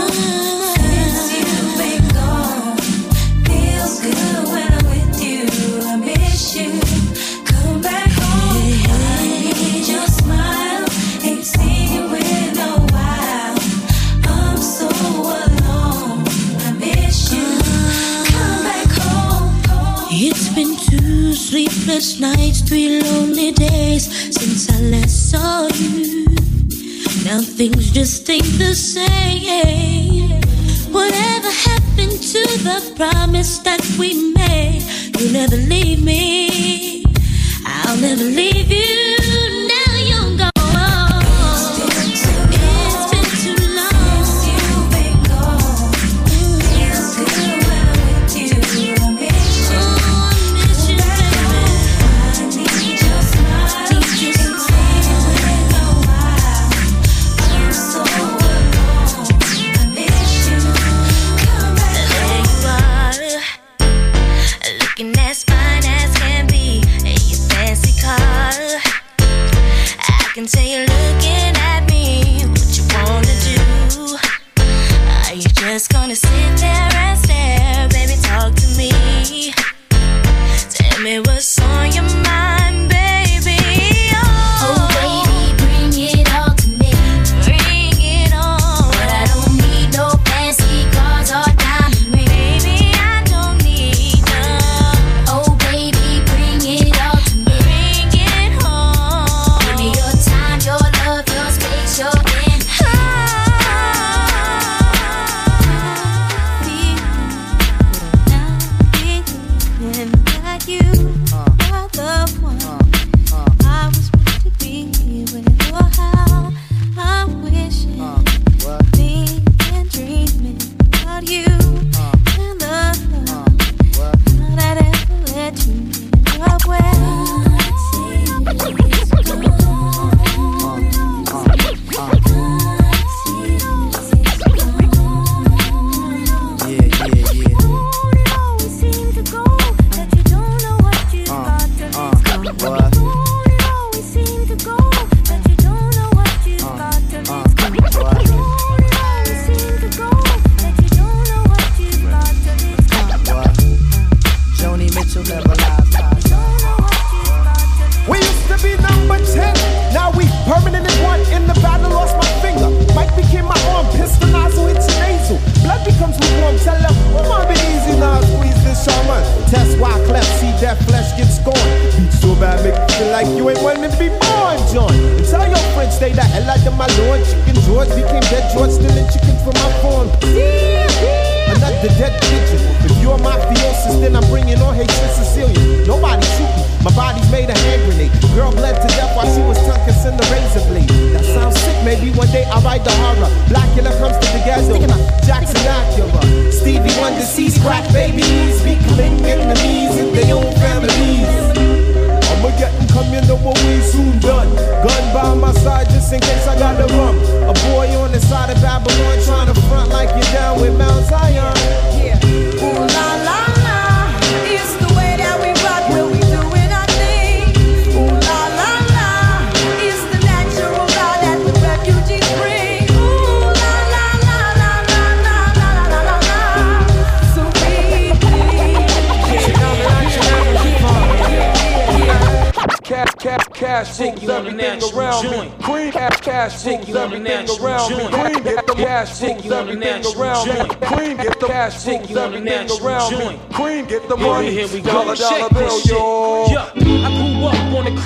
[22.03, 26.25] sleepless nights, three lonely days since I last saw you.
[27.25, 30.41] Now things just ain't the same.
[30.93, 34.83] Whatever happened to the promise that we made?
[35.19, 37.05] You'll never leave me.
[37.65, 39.22] I'll never leave you.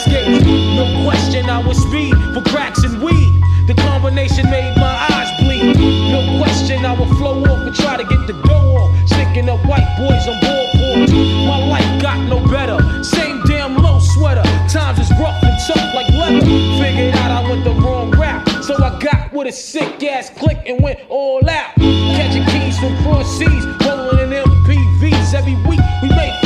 [0.00, 0.44] skates.
[0.44, 3.42] No question, I was speed for cracks and weed.
[3.66, 5.76] The combination made my eyes bleed.
[6.10, 8.90] No question, I would flow off and try to get the dough off.
[9.06, 11.12] Sticking up white boys on boardboards.
[11.46, 12.78] My life got no better.
[13.04, 14.42] Same damn low sweater.
[14.68, 16.40] Times is rough and tough like leather.
[16.80, 18.48] Figured out I went the wrong route.
[18.64, 21.74] So I got with a sick ass click and went all out.
[21.76, 23.66] Catching keys from cross seas.
[23.86, 25.34] Rolling in MPVs.
[25.34, 26.39] Every week we made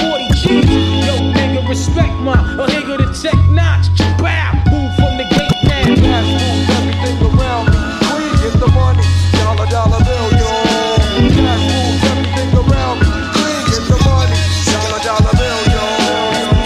[1.75, 3.91] respect my a nigga to check notch.
[4.23, 4.55] Bow.
[4.71, 5.91] Move from the gate now.
[5.91, 7.79] Cash moves everything around me.
[8.07, 9.03] Cream get the money.
[9.35, 10.51] Dollar dollar bill, yo.
[11.35, 13.11] Cash moves everything around me.
[13.35, 14.39] Cream get the money.
[14.71, 15.83] Dollar dollar bill, yo.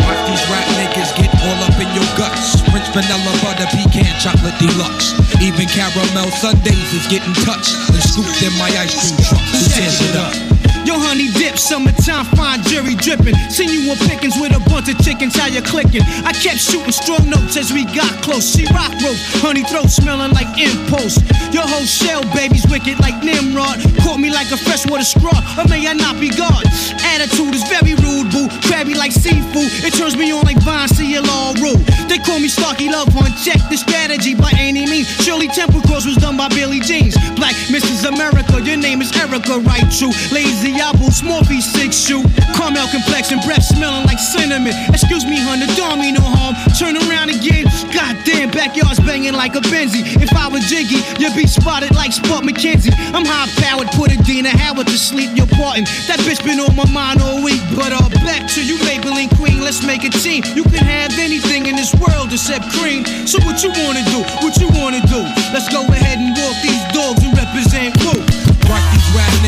[0.04, 2.60] Watch these rap niggas get all up in your guts.
[2.68, 5.16] Rich vanilla butter pecan chocolate deluxe.
[5.40, 9.40] Even caramel sundaes is getting touched and scooped in my ice cream truck.
[9.56, 10.36] Who tears it up?
[10.84, 13.34] Yo, honey dip, summertime, fine Jerry dripping.
[13.50, 16.02] Seen you on pickings with a bunch of chickens, how you clicking?
[16.24, 18.54] I kept shooting strong notes as we got close.
[18.54, 21.18] She rock rope, honey throat smelling like impulse.
[21.52, 23.82] Your whole shell, baby's wicked like Nimrod.
[24.06, 26.62] Caught me like a freshwater straw, or may I not be God?
[27.02, 28.46] Attitude is very rude, boo.
[28.70, 30.88] Crabby like seafood, it turns me on like Vine,
[31.28, 31.82] all rude.
[32.08, 35.08] They call me Starky Love Hunt, check the strategy by any means.
[35.24, 37.16] Shirley Temple Cross was done by Billy Jeans.
[37.34, 38.06] Black Mrs.
[38.06, 39.84] America, your name is Erica, right?
[39.90, 40.12] True.
[40.32, 42.22] Lazy apple, small piece, six shoe.
[42.54, 44.76] Caramel complexion, breath smelling like cinnamon.
[44.92, 46.54] Excuse me, hun, the dog me no harm.
[46.76, 47.64] Turn around again.
[47.90, 50.04] Goddamn, backyard's banging like a Benzie.
[50.20, 52.92] If I was Jiggy, you'd be spotted like Spuds MacKenzie.
[53.16, 55.32] I'm high powered, put Adina Howard to sleep.
[55.34, 55.88] You're parting.
[56.06, 57.60] That bitch been on my mind all week.
[57.74, 59.64] But uh, back to you, Maybelline Queen.
[59.64, 60.44] Let's make a team.
[60.54, 63.08] You can have anything in this world except cream.
[63.26, 64.20] So what you wanna do?
[64.44, 65.24] What you wanna do?
[65.56, 67.97] Let's go ahead and walk these dogs and represent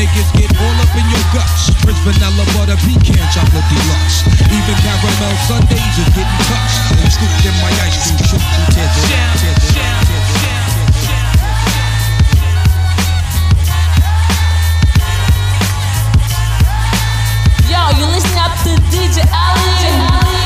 [0.01, 1.69] niggas get all up in your guts.
[1.85, 4.25] Rich vanilla butter pecan chocolate deluxe.
[4.49, 8.17] Even caramel sundaes getting touched and scooped in my ice cream?
[17.69, 20.40] Yo, you listening up to DJ Allen.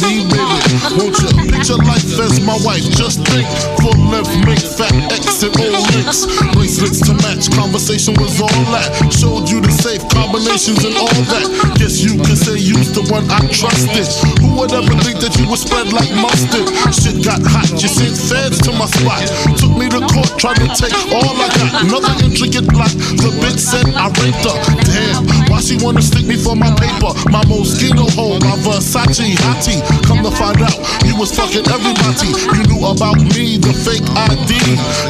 [0.00, 0.82] Give me what I need.
[0.96, 1.30] Won't you?
[1.52, 2.84] Picture life as my wife.
[2.96, 3.46] Just think.
[3.80, 6.26] Full length, make fat exit, all links.
[6.56, 7.50] Bracelets to match.
[7.52, 8.88] Conversation was all that.
[9.12, 11.46] Showed you the safe combinations and all that.
[11.78, 14.08] Guess you could say you's the one I trusted.
[14.40, 16.66] Who would ever think that you would spread like mustard?
[16.92, 17.70] Shit got hot.
[17.80, 19.24] You sent feds to my spot.
[19.56, 21.70] Took me to court, tried to take all I got.
[21.84, 22.92] Another intricate plot.
[23.20, 24.56] The bitch said I raped her.
[24.86, 27.10] Damn, why she wanna stick me for my paper?
[27.28, 29.82] My Moschino hole, my Versace hottie.
[30.06, 32.30] Come to find out, you was fucking everybody.
[32.54, 34.54] You knew about me, the fake ID.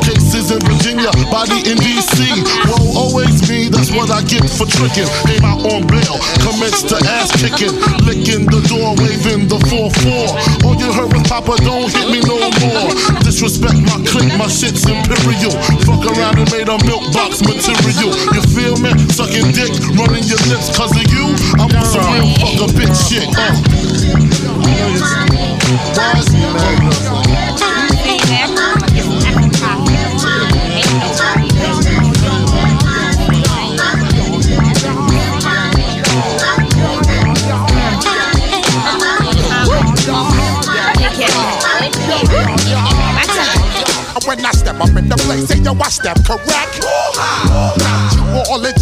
[0.00, 2.24] Cases in Virginia, body in DC.
[2.64, 5.06] Whoa, always me, that's what I get for tricking.
[5.28, 7.76] Came out on bail, commenced to ass kicking.
[8.08, 10.64] Licking the door, waving the 4-4.
[10.64, 12.88] All you heard was Papa, don't hit me no more.
[13.20, 15.52] Disrespect my clique, my shit's imperial.
[15.84, 18.16] Fuck around and made a milk box material.
[18.32, 18.90] You feel me?
[19.12, 21.34] Sucking dick, running your lips cause of you.
[21.58, 23.28] I want some real fuck a bitch shit.
[23.36, 23.54] Uh.
[44.26, 46.82] When I step up in the place, say yo, I step correct.
[46.82, 48.74] Got you all in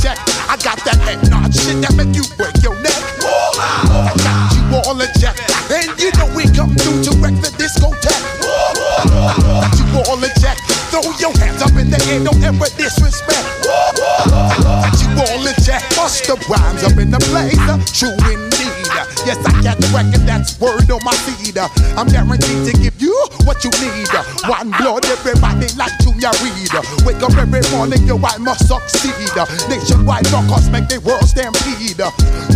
[1.30, 3.00] nod shit that make you break your neck.
[3.24, 5.36] I got you all in check.
[5.72, 8.24] And you know we come through to wreck the discotheque.
[8.44, 10.58] Got you all in check.
[10.92, 13.44] Throw your hands up in the air, don't ever disrespect.
[13.64, 15.84] Got you all in check.
[15.96, 17.56] Bust the rhymes up in the place.
[17.92, 18.72] True indeed.
[19.26, 21.58] Yes, I got the record, that's word on my feed.
[21.58, 23.12] I'm guaranteed to give you
[23.44, 24.08] what you need.
[24.48, 25.92] One blood, everybody like
[26.28, 26.72] Junior Reid.
[27.06, 29.12] Wake up every morning, yo, I must succeed.
[29.68, 32.00] Nationwide rockers make the world stampede.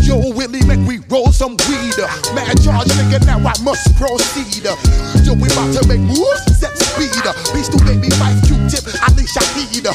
[0.02, 1.96] Yo, Willie, make we roll some weed.
[2.34, 4.64] Man, charge nigga, now I must proceed.
[5.24, 7.12] Yo, we about to make moves, set speed.
[7.54, 9.88] Beast to baby, wife, Q-tip, Ali Shaheed.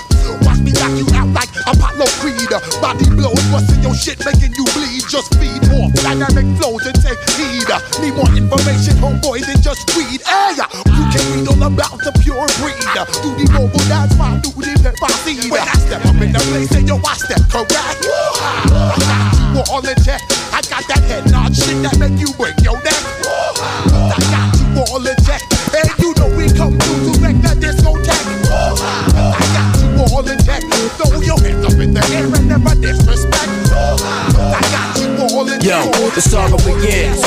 [0.45, 2.07] Watch me knock you out like Apollo
[2.47, 2.81] Creed.
[2.81, 5.03] Body blows, busting your shit, making you bleed.
[5.09, 7.67] Just feed more dynamic flows and take heed.
[7.99, 10.21] Need more information, homeboy, than just weed.
[10.23, 12.79] Hey, you can read all about the pure breed.
[13.23, 14.51] Do the mobile dance, my the
[14.83, 15.49] pep I see.
[15.49, 18.07] When I step up in the place, and yo, I step correct.
[18.07, 20.21] I got you all in check.
[20.51, 23.01] I got that head nod shit that make you break your neck.
[23.91, 25.43] I got you all in check.
[25.75, 28.47] And you know we come through to wreck the discotheque.
[28.47, 30.63] I got you all in check.
[30.97, 32.06] Throw your hands up in the
[35.67, 35.83] Yo,
[36.15, 37.19] the saga begins.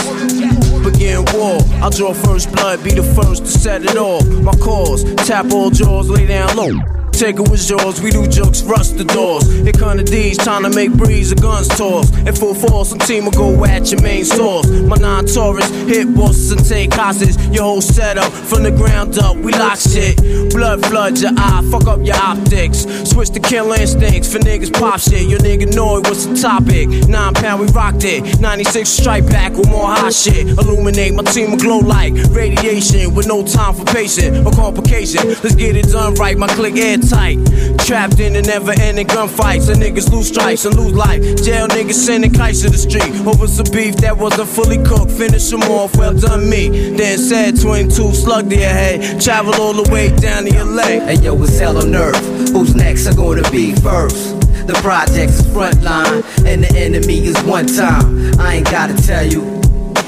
[0.82, 1.60] Begin war.
[1.82, 4.26] I'll draw first blood, be the first to set it off.
[4.40, 6.99] My cause, tap all jaws, lay down low.
[7.20, 9.46] Take it was yours, we do jokes, rust the doors.
[9.46, 12.10] Here come the D's, trying to make breeze, the guns toss.
[12.16, 14.66] In full force, some team will go at your main source.
[14.70, 17.36] My non Taurus, hit bosses and take hostages.
[17.48, 20.16] Your whole setup, from the ground up, we lock shit.
[20.54, 22.86] Blood floods your eye, fuck up your optics.
[23.10, 25.28] Switch to kill instincts for niggas pop shit.
[25.28, 26.88] Your nigga know it was the topic.
[27.06, 28.40] Nine pound, we rocked it.
[28.40, 30.48] 96 strike back with more hot shit.
[30.56, 35.28] Illuminate, my team will glow like radiation with no time for patient or complication.
[35.28, 36.76] Let's get it done right, my click
[37.10, 37.38] airtight.
[37.86, 39.68] Trapped in the never ending gunfights.
[39.68, 41.22] And niggas lose stripes and lose life.
[41.42, 43.14] Jail niggas sending kites to the street.
[43.26, 45.10] Over some beef that wasn't fully cooked.
[45.12, 46.68] Finish them off, well done me.
[46.96, 49.20] Then said 22 slug your head.
[49.20, 51.00] Travel all the way down to LA.
[51.08, 52.50] And yo, it's hell on earth.
[52.52, 54.38] Who's next are gonna be first?
[54.66, 58.38] The project's front line, and the enemy is one time.
[58.38, 59.58] I ain't gotta tell you.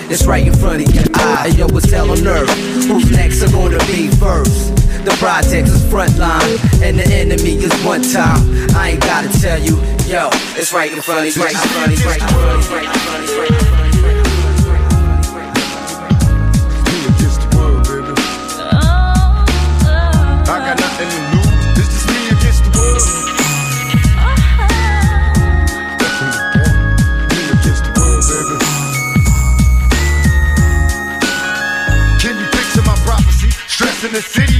[0.08, 1.46] It's right in front of your eye.
[1.56, 2.50] Yo, it's hell on earth.
[2.86, 4.81] Who's next are gonna be first?
[5.04, 8.38] The project is front line, and the enemy is one time.
[8.76, 9.76] I ain't gotta tell you,
[10.06, 12.50] yo, it's right in front of you, right in front of you, right in front
[12.50, 14.12] of you, right in front of you, right in front of you.
[34.02, 34.51] In the city,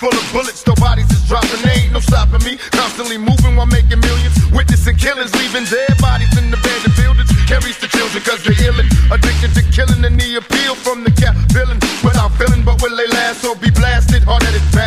[0.00, 1.60] full of bullets, no bodies is dropping.
[1.60, 2.56] They ain't no stopping me.
[2.72, 4.34] Constantly moving while making millions.
[4.50, 7.28] Witnessing killings, leaving dead bodies in the abandoned buildings.
[7.44, 8.88] Carries the children cause they're illin'.
[9.12, 11.78] Addicted to killing and the appeal from the cap villain.
[12.00, 14.24] Without feeling, but will they last or be blasted?
[14.24, 14.79] Hard headed bastard.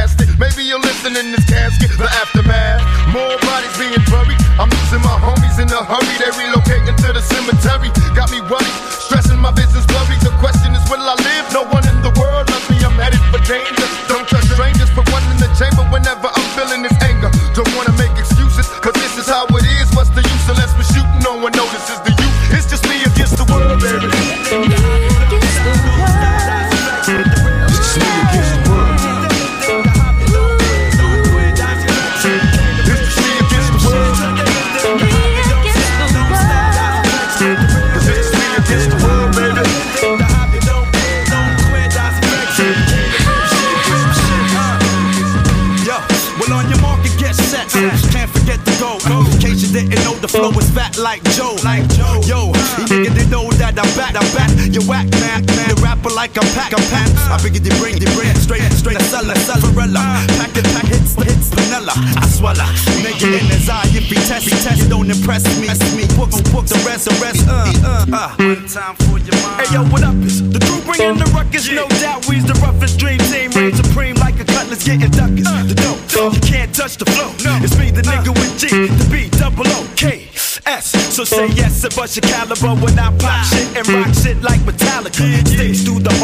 [57.33, 60.21] I figured they bring, they bring straight, straight, sella, Salvarella.
[60.37, 61.97] Pack it, pack hits, hits, vanilla.
[61.97, 62.61] I swallow.
[63.01, 65.65] Nigga in his eye, if he test, he test, you don't impress me.
[65.97, 68.29] Me, book, book, the rest, the rest, uh, uh, uh.
[68.37, 69.65] One time for your mind.
[69.65, 70.13] Hey yo, what up?
[70.21, 71.65] Is the crew bringing the ruckus?
[71.73, 75.49] No doubt, we's the roughest dream team, reign supreme like a cutlass getting duckers.
[75.65, 77.33] The dope, you can't touch the flow.
[77.65, 80.29] It's me, the nigga with G, the B, double O, K.
[80.65, 80.91] S.
[81.13, 84.61] So say yes and bust your caliber when I pop shit and rock shit like
[84.61, 85.45] Metallica.
[85.47, 86.23] Sticks through the them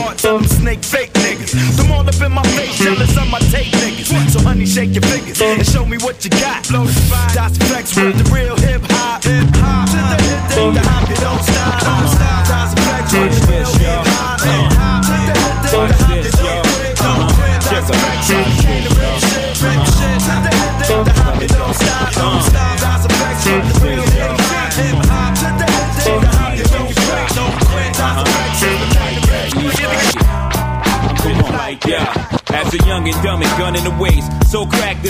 [0.60, 1.09] snake fake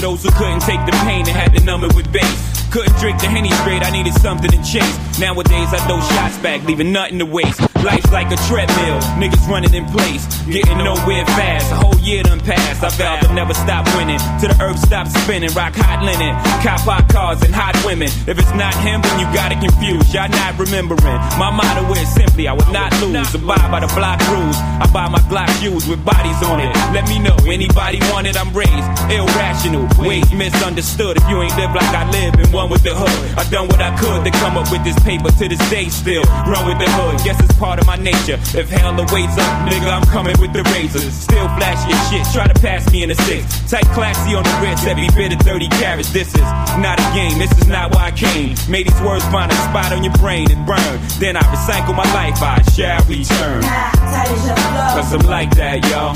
[0.10, 2.70] those who couldn't take the pain and had to numb it with bass.
[2.72, 5.20] Couldn't drink the henny straight, I needed something to chase.
[5.20, 7.68] Nowadays I throw shots back, leaving nothing to waste.
[7.84, 11.71] Life's like a treadmill, niggas running in place, getting nowhere fast.
[11.71, 14.19] A whole year done passed, I vowed to never stop winning.
[14.39, 18.09] Till the earth stops spinning, rock hot linen, cop hot cars and hot women.
[18.27, 20.13] If it's not him, then you got it confused.
[20.13, 21.19] Y'all not remembering.
[21.39, 23.15] My motto is simply, I would not lose.
[23.34, 24.57] Abide by the block rules.
[24.57, 26.73] I buy my Glock shoes with bodies on it.
[26.89, 28.89] Let me know, anybody want it, I'm raised.
[29.07, 31.17] Irrational, ways misunderstood.
[31.17, 33.80] If you ain't live like I live and one with the hood, I done what
[33.80, 36.23] I could to come up with this paper to this day still.
[36.49, 38.39] Run with the hood, guess it's part of my nature.
[38.57, 41.13] If hell awaits up, nigga, I'm coming with the razors.
[41.13, 43.70] Still flashy as shit, try to pass me in a six.
[43.70, 46.09] Tight classy on the wrist, every bit of 30 carats.
[46.09, 46.49] This is
[46.82, 48.55] not a game, this is not why I came.
[48.67, 50.97] Made these words find a spot on your brain and burn.
[51.20, 53.61] Then I recycle my life, I shall return.
[53.61, 56.13] Cause I'm like that, yo.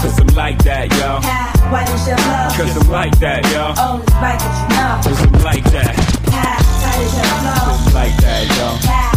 [0.00, 1.20] Cause I'm like that, yo.
[2.56, 3.74] Cause I'm like that, yo.
[5.02, 5.94] Cause I'm like that.
[6.94, 9.13] Just like that,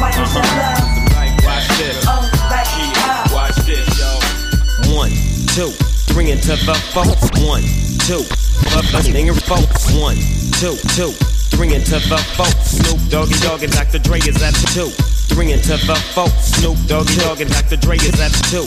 [3.32, 3.88] Watch this.
[3.99, 4.94] Yo.
[4.94, 5.11] One,
[5.57, 5.70] two,
[6.12, 7.28] three into the folks.
[7.44, 7.62] One,
[8.05, 8.22] two,
[8.76, 9.90] up the singer folks.
[9.96, 10.16] One,
[10.61, 11.12] two, two,
[11.57, 12.78] three into the folks.
[12.78, 13.99] Snoop Doggy Dogg and Dr.
[13.99, 14.90] Dre is at two.
[15.32, 16.57] Three into the folks.
[16.59, 17.76] Snoop Doggy Dogg and Dr.
[17.76, 18.66] Dre is at two.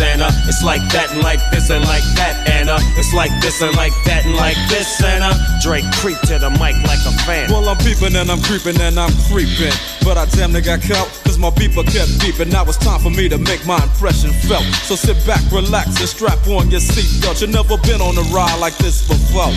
[0.00, 3.30] and uh, it's like that and like this and like that and uh, it's like
[3.40, 7.02] this and like that and like this and uh, Dre creep to the mic like
[7.06, 7.50] a fan.
[7.50, 9.72] Well, I'm peeping and I'm creeping and I'm creeping.
[10.04, 12.52] But I damn near got caught, cause my beeper kept beeping.
[12.52, 14.64] Now it's time for me to make my impression felt.
[14.84, 17.40] So sit back, relax, and strap on your seatbelt.
[17.40, 19.48] You've never been on a ride like this before.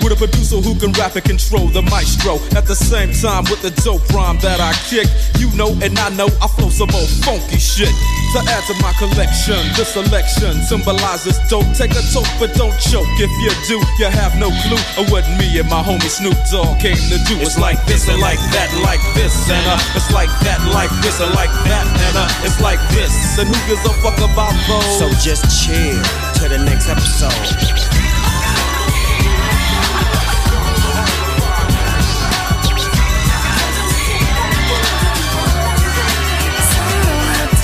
[0.00, 2.40] With a producer who can rap and control the maestro.
[2.56, 5.04] At the same time, with the dope rhyme that I kick.
[5.36, 7.92] You know, and I know I flow some old funky shit.
[8.32, 11.68] To add to my collection, this selection symbolizes dope.
[11.76, 13.04] Take a toke, but don't choke.
[13.20, 16.80] If you do, you have no clue of what me and my homie Snoop Dogg
[16.80, 17.36] came to do.
[17.44, 21.20] It's like this and like that, like this, and uh, it's like that, like this,
[21.20, 23.38] and like that, and uh, it's like this.
[23.38, 24.98] And who gives a fuck about those?
[24.98, 25.98] So just chill
[26.40, 27.30] to the next episode.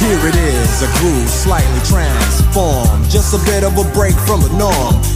[0.07, 3.11] Here it is, a groove slightly transformed.
[3.11, 5.16] Just a bit of a break from the norm.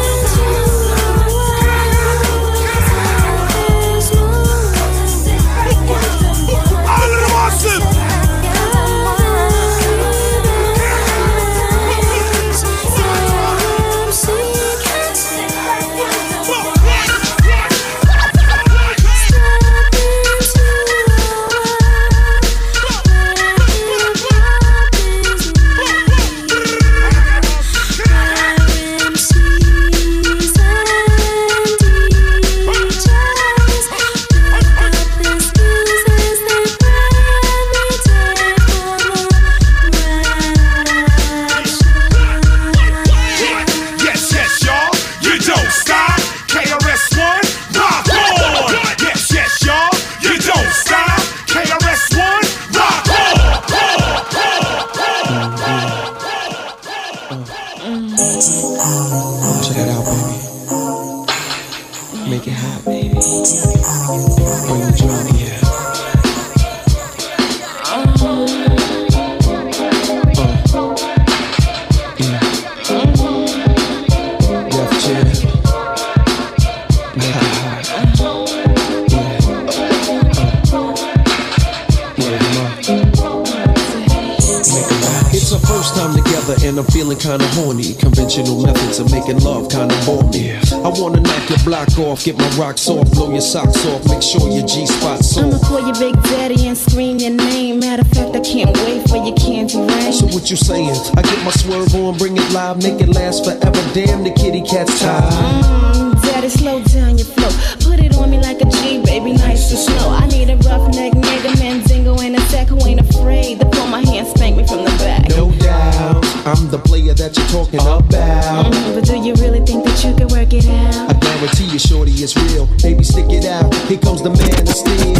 [91.63, 95.37] Block off, get my rocks off, blow your socks off, make sure your G spot's
[95.37, 95.61] I'ma off.
[95.63, 97.79] call you Big Daddy and scream your name.
[97.79, 100.13] Matter of fact, I can't wait for your candy rain.
[100.13, 100.95] So what you saying?
[101.17, 103.81] I get my swerve on, bring it live, make it last forever.
[103.93, 105.23] Damn, the kitty cat's tired.
[105.23, 107.49] Mm, Daddy, slow down your flow.
[107.89, 110.09] Put it on me like a G, baby, nice and slow.
[110.09, 114.01] I need a roughneck nigga, Mandingo, and a sack who ain't afraid to pull my
[114.01, 115.29] hand, spank me from the back.
[115.29, 118.03] No doubt, I'm the player that you're talking about.
[118.05, 121.10] Mm, but do you really think that you can work it out?
[121.41, 122.67] Guarantee you, shorty, it's real.
[122.83, 123.73] Baby, stick it out.
[123.89, 125.10] Here comes the man of steel.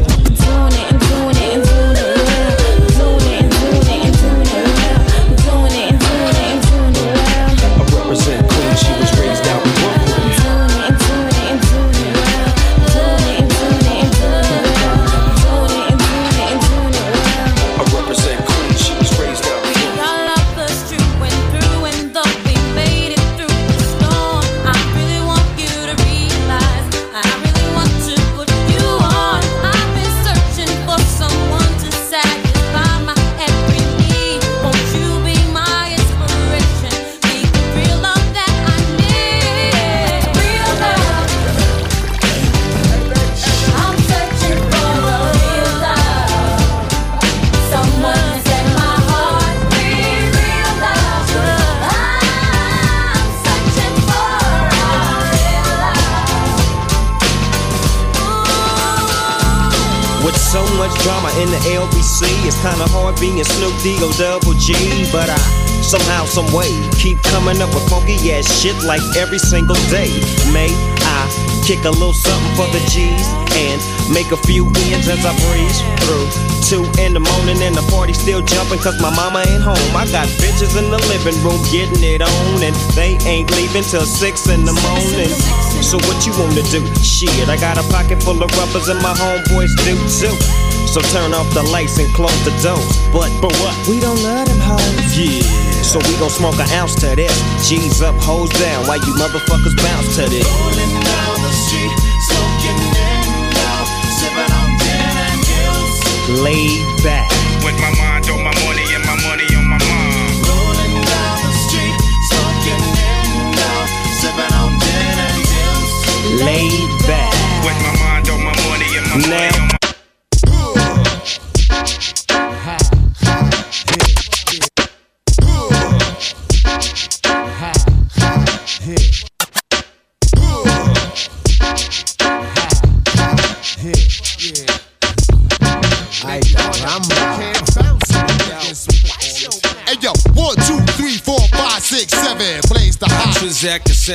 [63.82, 64.74] D-O double G.
[65.12, 65.38] But I
[65.82, 66.70] somehow, some way,
[67.02, 70.14] keep coming up with funky ass shit like every single day.
[70.54, 70.70] May
[71.02, 71.22] I
[71.66, 73.26] kick a little something for the G's
[73.58, 73.82] and
[74.14, 76.30] make a few ends as I breeze through.
[76.62, 79.82] Two in the morning and the party still jumping cause my mama ain't home.
[79.98, 84.06] I got bitches in the living room getting it on and they ain't leaving till
[84.06, 85.34] six in the morning.
[85.82, 86.86] So what you wanna do?
[87.02, 90.71] Shit, I got a pocket full of rubbers and my homeboys do too.
[90.92, 92.84] So turn off the lights and close the doors.
[93.16, 93.72] But but what?
[93.88, 95.16] We don't love them hoes.
[95.16, 95.40] Yeah.
[95.88, 97.32] So we gon' smoke an ounce to this.
[97.64, 98.84] G's up, hoes down.
[98.92, 100.44] Why you motherfuckers bounce to this.
[100.44, 101.96] Rolling down the street,
[102.28, 103.24] smoking in
[103.56, 103.88] now,
[104.20, 106.44] sipping on gin and juice.
[106.44, 107.32] Laid back.
[107.64, 110.44] With my mind on my money and my money on my mind.
[110.44, 111.96] Rolling down the street,
[112.28, 113.72] smoking indo,
[114.20, 116.44] sipping on gin and juice.
[116.44, 117.32] Laid back.
[117.64, 119.56] With my mind on my money and my money Now.
[119.56, 119.61] on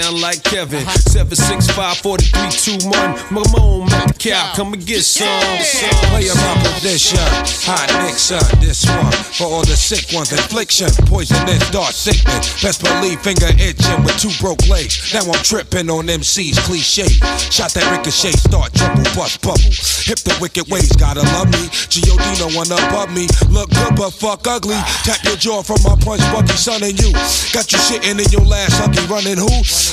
[0.02, 0.84] sound like Kevin.
[1.08, 3.16] 765 4321.
[3.32, 3.95] Mamone
[4.26, 5.28] Metcalf, come and get some.
[6.10, 7.46] Play around with this shot.
[7.62, 9.12] Hot Nixon, this one.
[9.30, 12.62] For all the sick ones, affliction, poisonous, dark sickness.
[12.62, 15.14] Best believe finger itching with two broke legs.
[15.14, 17.06] Now I'm tripping on MC's cliche.
[17.54, 19.70] Shot that ricochet, start trouble, bust bubble.
[20.10, 21.70] Hip the wicked ways, gotta love me.
[21.70, 22.26] G.O.D.
[22.42, 23.30] no one above me.
[23.46, 24.78] Look good but fuck ugly.
[25.06, 27.14] Tap your jaw from my punch, Bucky, son, and you.
[27.54, 29.50] Got you shitting in your last lucky running who?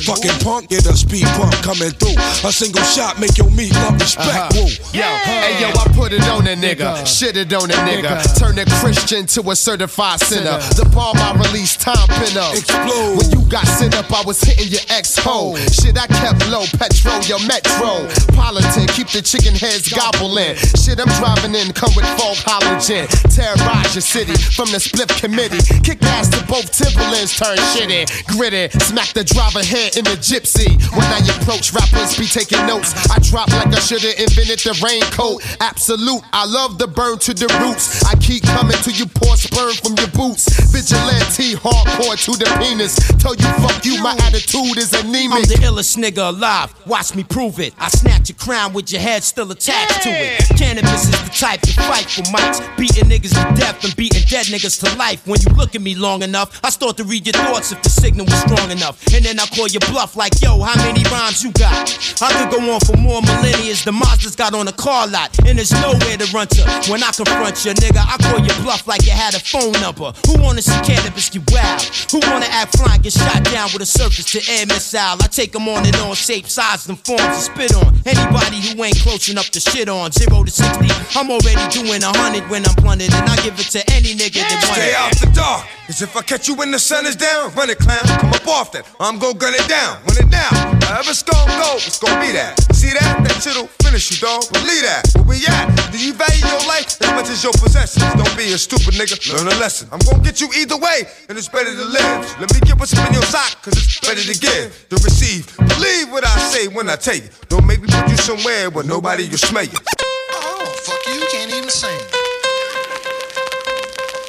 [0.10, 2.18] Fucking punk, get a speed bump coming through.
[2.41, 4.49] A single shot make your meat love Uh-huh.
[4.49, 4.55] respect.
[4.55, 4.99] Woo.
[4.99, 8.59] Yo, hey yo, I put it on a nigga, shit it on a nigga, turn
[8.59, 10.59] a Christian to a certified sinner.
[10.77, 12.53] The bomb I released, time pin up.
[12.55, 13.17] Explode.
[13.17, 15.55] When you got sent up, I was hitting your ex hole.
[15.57, 15.71] Oh.
[15.73, 18.05] Shit, I kept low, petrol, your metro.
[18.37, 20.55] Politic, keep the chicken heads gobbling.
[20.77, 23.09] Shit, I'm driving in, come with fog halogen.
[23.33, 25.61] Terrorize your city from the split committee.
[25.81, 28.05] Kick ass to both Timberlands, turn shitty.
[28.29, 30.69] Gritty, smack the driver head in the gypsy.
[30.93, 32.93] When I approach, rappers be taking notes.
[33.09, 35.41] I drop like I should've invented the raincoat.
[35.61, 38.03] Absolute, I love the burn to the roots.
[38.03, 40.49] I keep coming till you pour sperm from your boots.
[40.71, 42.95] Vigilante, hardcore to the penis.
[43.19, 45.31] Tell you fuck you, my attitude is anemic.
[45.31, 46.73] I'm the illest nigga alive.
[46.85, 47.73] Watch me prove it.
[47.80, 50.39] I snatch your crown with your head still attached to it.
[50.59, 52.59] Canibus is the type to fight for mics.
[52.77, 55.25] Beating niggas to death and beating dead niggas to life.
[55.27, 57.89] When you look at me long enough, I start to read your thoughts if the
[57.89, 58.99] signal was strong enough.
[59.13, 61.88] And then I call you bluff like, yo, how many rhymes you got?
[62.21, 63.73] I could go on for more millennia.
[63.84, 66.63] The Mazda's got on a car lot, and there's nowhere to run to.
[66.89, 70.11] When I confront you, nigga, I call you bluff like you had a phone number.
[70.25, 71.81] Who wanna see Canibus get wild?
[72.09, 75.21] Who wanna act fly and get shot down with a surface to air missile?
[75.21, 77.93] I take them on and on, shape, size, and forms to spit on.
[78.05, 82.17] Anybody who ain't close enough to shit on, zero to 60, I'm already doing a
[82.17, 85.13] hundred when I'm blunted, and I give it to any nigga that want Stay out
[85.21, 85.67] the dark.
[85.85, 87.99] Cause if I catch you when the sun is down, run it, clown.
[88.19, 88.87] Come up off that.
[88.99, 90.01] I'm gon' gun it down.
[90.07, 90.81] Run it down.
[90.81, 92.55] However it's gon' go, it's gon' be that.
[92.73, 93.23] See that?
[93.23, 94.41] That shit'll finish you, dog.
[94.49, 95.05] Believe that.
[95.21, 95.69] Where we at?
[95.93, 98.01] Do you value your life as much as your possessions?
[98.17, 99.21] Don't be a stupid nigga.
[99.29, 99.87] Learn a lesson.
[99.91, 102.17] I'm gonna get you either way, and it's better to live.
[102.41, 105.45] Let me get what's up in your sock, cause it's better to give than receive.
[105.77, 107.29] Believe what I say when I tell you.
[107.49, 109.77] Don't make me put you somewhere where nobody will smell you.
[109.77, 111.93] Oh, fuck you, you can't even sing.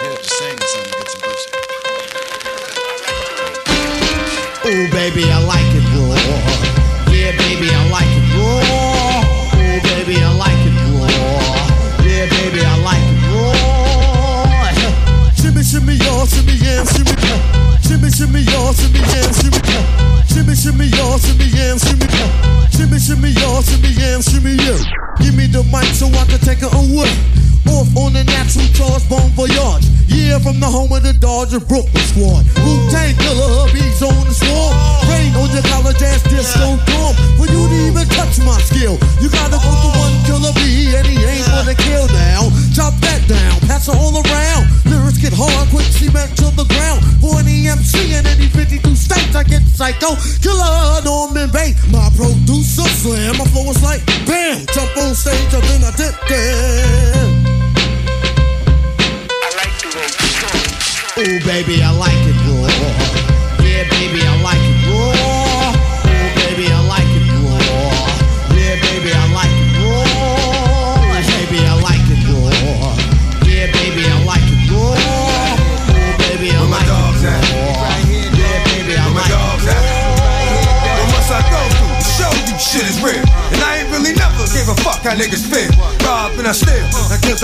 [0.04, 1.48] Yeah, just sing something to get some pussy.
[4.66, 6.43] Oh, baby, I like it raw.
[15.74, 17.10] Shimmy, y'all, shimmy, yeah, shimmy.
[17.82, 19.58] Shimmy, shimmy, y'all, shimmy, yeah, shimmy.
[20.30, 22.06] Shimmy, shimmy, y'all, shimmy, yeah, shimmy.
[22.70, 24.78] Shimmy, shimmy, y'all, shimmy, yeah, shimmy, yeah.
[25.18, 27.10] Give me the mic so I can take it away.
[27.74, 29.90] Off on the natural charge, bon voyage.
[30.06, 32.46] Yeah, from the home of the Dodger Brooklyn squad.
[32.62, 34.78] Wu Tang Killer, beats on the swarm.
[35.10, 37.18] Rain on your college ass disco dorm.
[37.34, 41.02] For you to even touch my skill, you gotta go to one killer B, and
[41.02, 42.46] he ain't for the kill now.
[42.70, 44.70] Chop that down, pass it all around.
[44.86, 47.00] Lyrics get hard, quick cement to the ground.
[47.24, 50.20] For any MC in any 52 states, I get psycho.
[50.44, 53.38] Killer Norman Bates, my producer slam.
[53.40, 57.24] My flow is like bam, jump on stage, and then I dip there.
[61.16, 62.68] Oh baby, I like it raw.
[63.64, 65.33] Yeah, baby, I like it raw.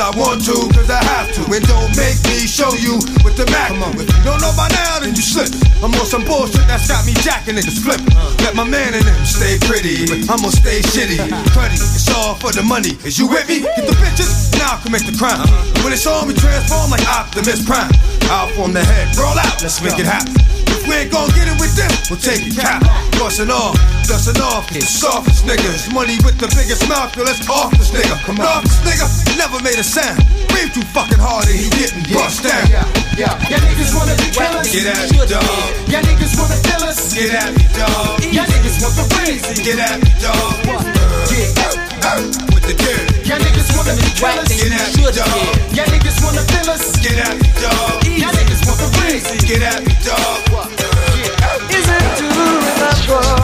[0.01, 1.45] I want to, cause I have to.
[1.53, 3.77] And don't make me show you with the Mac.
[4.01, 5.53] If you don't know by now, then you slip.
[5.85, 8.01] I'm on some bullshit that's got me jacking niggas flip.
[8.41, 11.21] Let my man in them stay pretty, but I'ma stay shitty.
[11.53, 12.97] Cruddy, it's all for the money.
[13.05, 13.61] Is you with me?
[13.61, 15.45] Get the bitches, now I'll commit the crime.
[15.45, 17.93] And when it's on me, transform like Optimus Prime.
[18.33, 20.50] I'll form the head, roll out, let's make it happen.
[20.91, 22.83] We ain't gon' get it with them, we'll take it cap.
[23.15, 23.79] Bustin' off,
[24.11, 25.87] dustin' off, the softest niggas.
[25.95, 28.19] Money with the biggest mouth, yo, let's off this nigga.
[28.27, 28.67] Come on.
[28.67, 29.07] This nigga,
[29.39, 30.19] never made a sound.
[30.51, 32.67] Breathe too fucking hard and he getting bust down.
[32.67, 32.83] Yeah,
[33.15, 33.39] yeah.
[33.47, 34.67] Y'all niggas wanna be killers.
[34.67, 35.47] Get at me, dog.
[35.87, 37.15] Y'all niggas wanna kill us.
[37.15, 38.19] Get at me, dog.
[38.27, 39.63] Y'all niggas want the crazy.
[39.63, 40.59] Get at me, dog.
[42.51, 43.07] With the dirt.
[43.31, 44.51] Y'all niggas wanna be killers.
[44.59, 45.39] Get at me, dog.
[45.71, 46.99] Y'all niggas wanna kill us.
[46.99, 48.03] Get at me, dog.
[48.11, 49.39] Y'all niggas want the crazy.
[49.47, 50.70] Get at me, dog.
[53.11, 53.40] Remember?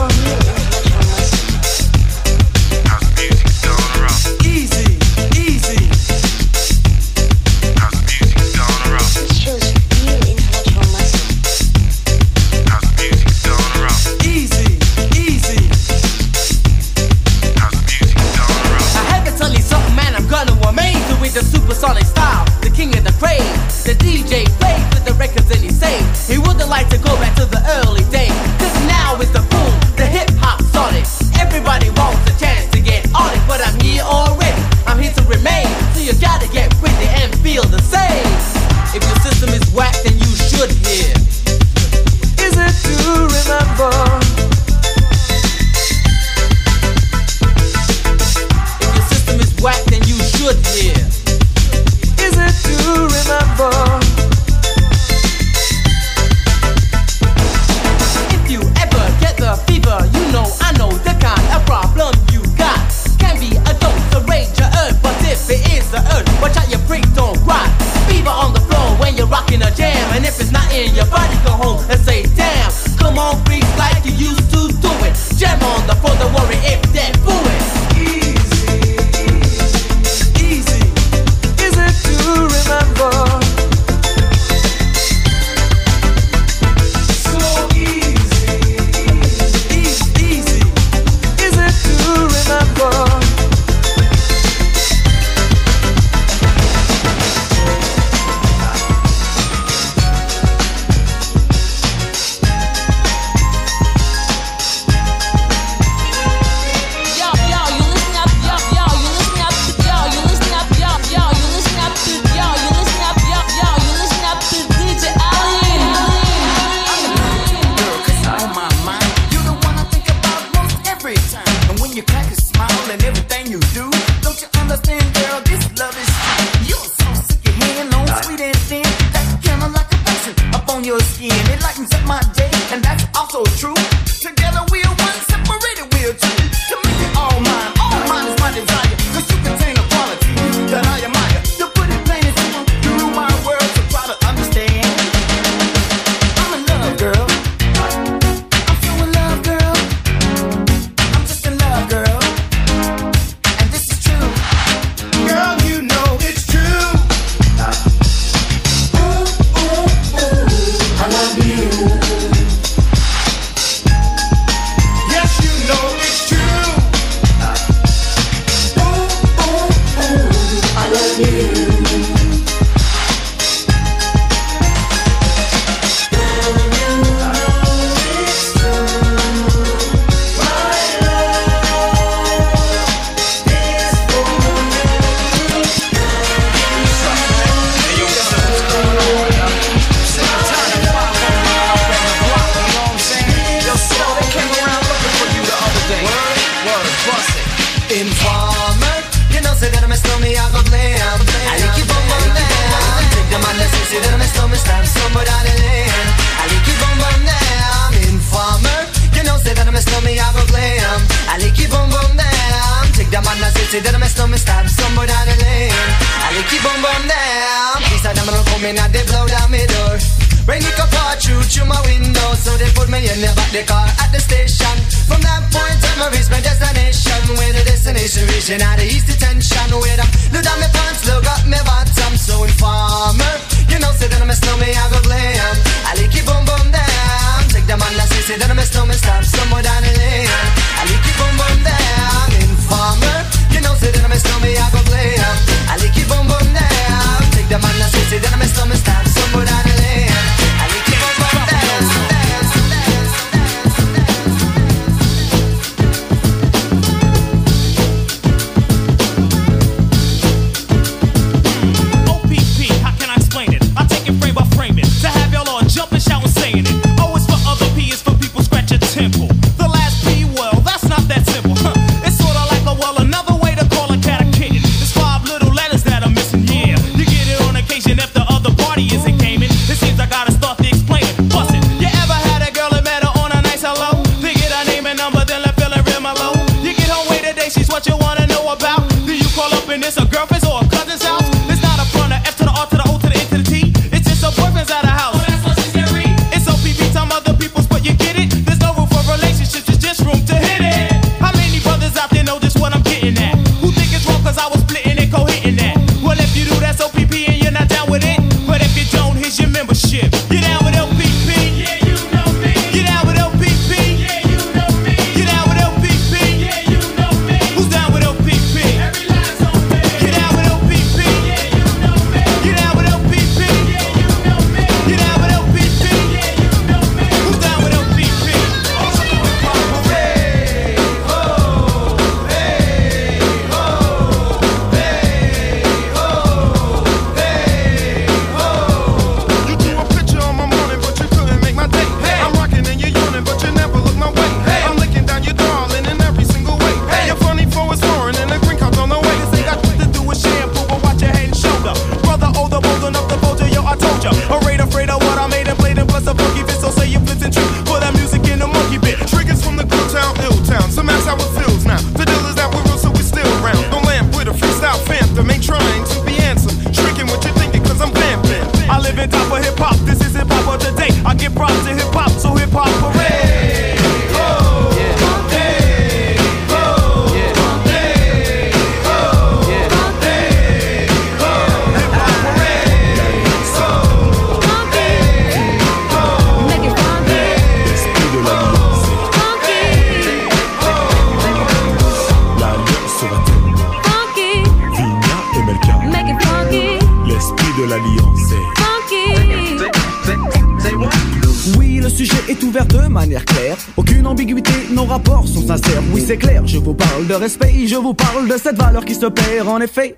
[409.37, 409.95] faire en effet.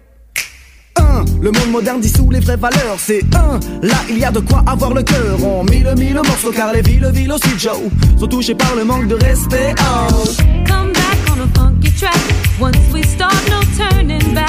[0.96, 1.26] 1.
[1.42, 3.88] Le monde moderne dissout les vraies valeurs, c'est 1.
[3.88, 5.44] Là, il y a de quoi avoir le cœur.
[5.46, 7.78] En mille, mille morceaux, car les villes, villes aussi, Joe,
[8.20, 9.74] sont touchées par le manque de respect.
[9.80, 10.26] Oh.
[10.68, 12.20] Come back on a funky track.
[12.60, 14.49] Once we start, no turning back.